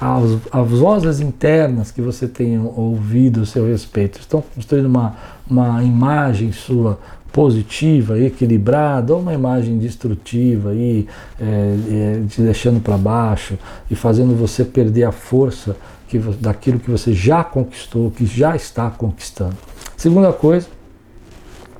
As, 0.00 0.38
as, 0.50 0.68
vozes 0.70 1.20
internas 1.20 1.90
que 1.90 2.00
você 2.00 2.26
tem 2.26 2.58
ouvido 2.58 3.42
a 3.42 3.46
seu 3.46 3.66
respeito 3.66 4.18
estão 4.18 4.42
construindo 4.54 4.86
uma, 4.86 5.14
uma 5.48 5.82
imagem 5.84 6.52
sua 6.52 6.98
positiva, 7.30 8.18
equilibrada, 8.18 9.14
ou 9.14 9.20
uma 9.20 9.34
imagem 9.34 9.78
destrutiva, 9.78 10.70
aí, 10.70 11.06
é, 11.40 11.44
é, 11.44 12.22
te 12.28 12.40
deixando 12.40 12.80
para 12.80 12.96
baixo 12.96 13.58
e 13.90 13.94
fazendo 13.94 14.34
você 14.34 14.64
perder 14.64 15.04
a 15.04 15.12
força 15.12 15.76
que, 16.08 16.18
daquilo 16.18 16.78
que 16.78 16.90
você 16.90 17.12
já 17.12 17.44
conquistou, 17.44 18.10
que 18.10 18.26
já 18.26 18.56
está 18.56 18.90
conquistando. 18.90 19.56
Segunda 19.96 20.32
coisa, 20.32 20.66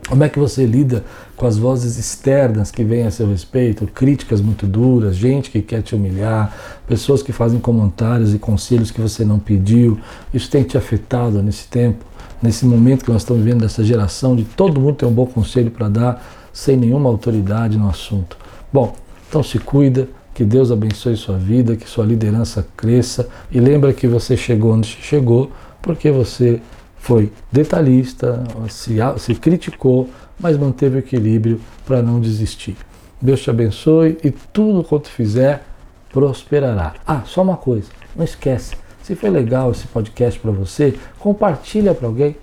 como 0.08 0.24
é 0.24 0.28
que 0.28 0.38
você 0.38 0.66
lida 0.66 1.04
com 1.40 1.46
as 1.46 1.56
vozes 1.56 1.96
externas 1.96 2.70
que 2.70 2.84
vêm 2.84 3.06
a 3.06 3.10
seu 3.10 3.26
respeito, 3.26 3.86
críticas 3.86 4.42
muito 4.42 4.66
duras, 4.66 5.16
gente 5.16 5.50
que 5.50 5.62
quer 5.62 5.80
te 5.80 5.94
humilhar, 5.94 6.54
pessoas 6.86 7.22
que 7.22 7.32
fazem 7.32 7.58
comentários 7.58 8.34
e 8.34 8.38
conselhos 8.38 8.90
que 8.90 9.00
você 9.00 9.24
não 9.24 9.38
pediu? 9.38 9.98
Isso 10.34 10.50
tem 10.50 10.62
te 10.62 10.76
afetado 10.76 11.42
nesse 11.42 11.66
tempo? 11.66 12.04
nesse 12.42 12.64
momento 12.64 13.04
que 13.04 13.12
nós 13.12 13.22
estamos 13.22 13.42
vivendo 13.42 13.60
dessa 13.60 13.84
geração, 13.84 14.34
de 14.34 14.44
todo 14.44 14.80
mundo 14.80 14.96
ter 14.96 15.04
um 15.04 15.12
bom 15.12 15.26
conselho 15.26 15.70
para 15.70 15.90
dar, 15.90 16.24
sem 16.52 16.74
nenhuma 16.74 17.10
autoridade 17.10 17.76
no 17.76 17.86
assunto. 17.86 18.36
Bom, 18.72 18.94
então 19.28 19.42
se 19.42 19.58
cuida, 19.58 20.08
que 20.32 20.42
Deus 20.42 20.70
abençoe 20.70 21.16
sua 21.16 21.36
vida, 21.36 21.76
que 21.76 21.86
sua 21.86 22.06
liderança 22.06 22.66
cresça 22.76 23.28
e 23.50 23.60
lembra 23.60 23.92
que 23.92 24.06
você 24.06 24.38
chegou 24.38 24.72
onde 24.72 24.88
chegou 24.88 25.50
porque 25.82 26.10
você 26.10 26.62
foi 27.00 27.32
detalhista, 27.50 28.44
se, 28.68 28.96
se 29.18 29.34
criticou, 29.34 30.08
mas 30.38 30.56
manteve 30.56 30.96
o 30.96 30.98
equilíbrio 31.00 31.60
para 31.84 32.00
não 32.00 32.20
desistir. 32.20 32.76
Deus 33.20 33.42
te 33.42 33.50
abençoe 33.50 34.16
e 34.22 34.30
tudo 34.30 34.84
quanto 34.84 35.08
fizer 35.08 35.64
prosperará. 36.12 36.94
Ah, 37.06 37.22
só 37.24 37.42
uma 37.42 37.56
coisa, 37.56 37.88
não 38.14 38.24
esquece 38.24 38.76
se 39.10 39.16
foi 39.16 39.28
legal 39.28 39.72
esse 39.72 39.88
podcast 39.88 40.38
para 40.38 40.52
você, 40.52 40.94
compartilha 41.18 41.92
para 41.92 42.06
alguém. 42.06 42.36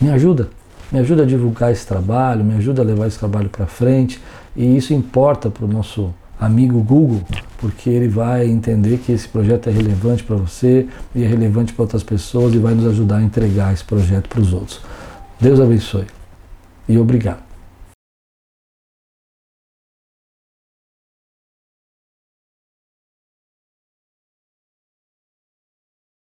Me 0.00 0.10
ajuda. 0.10 0.48
Me 0.90 0.98
ajuda 0.98 1.22
a 1.22 1.26
divulgar 1.26 1.70
esse 1.70 1.86
trabalho, 1.86 2.44
me 2.44 2.56
ajuda 2.56 2.82
a 2.82 2.84
levar 2.84 3.06
esse 3.06 3.18
trabalho 3.18 3.48
para 3.48 3.66
frente. 3.66 4.20
E 4.56 4.76
isso 4.76 4.92
importa 4.92 5.48
para 5.48 5.64
o 5.64 5.68
nosso 5.68 6.12
amigo 6.40 6.82
Google, 6.82 7.20
porque 7.58 7.90
ele 7.90 8.08
vai 8.08 8.46
entender 8.46 8.98
que 8.98 9.12
esse 9.12 9.28
projeto 9.28 9.68
é 9.68 9.72
relevante 9.72 10.22
para 10.22 10.36
você 10.36 10.88
e 11.14 11.22
é 11.22 11.26
relevante 11.26 11.72
para 11.72 11.82
outras 11.82 12.02
pessoas 12.02 12.54
e 12.54 12.58
vai 12.58 12.74
nos 12.74 12.86
ajudar 12.86 13.18
a 13.18 13.22
entregar 13.22 13.72
esse 13.72 13.84
projeto 13.84 14.28
para 14.28 14.40
os 14.40 14.52
outros. 14.52 14.80
Deus 15.38 15.60
abençoe 15.60 16.06
e 16.88 16.96
obrigado. 16.98 17.49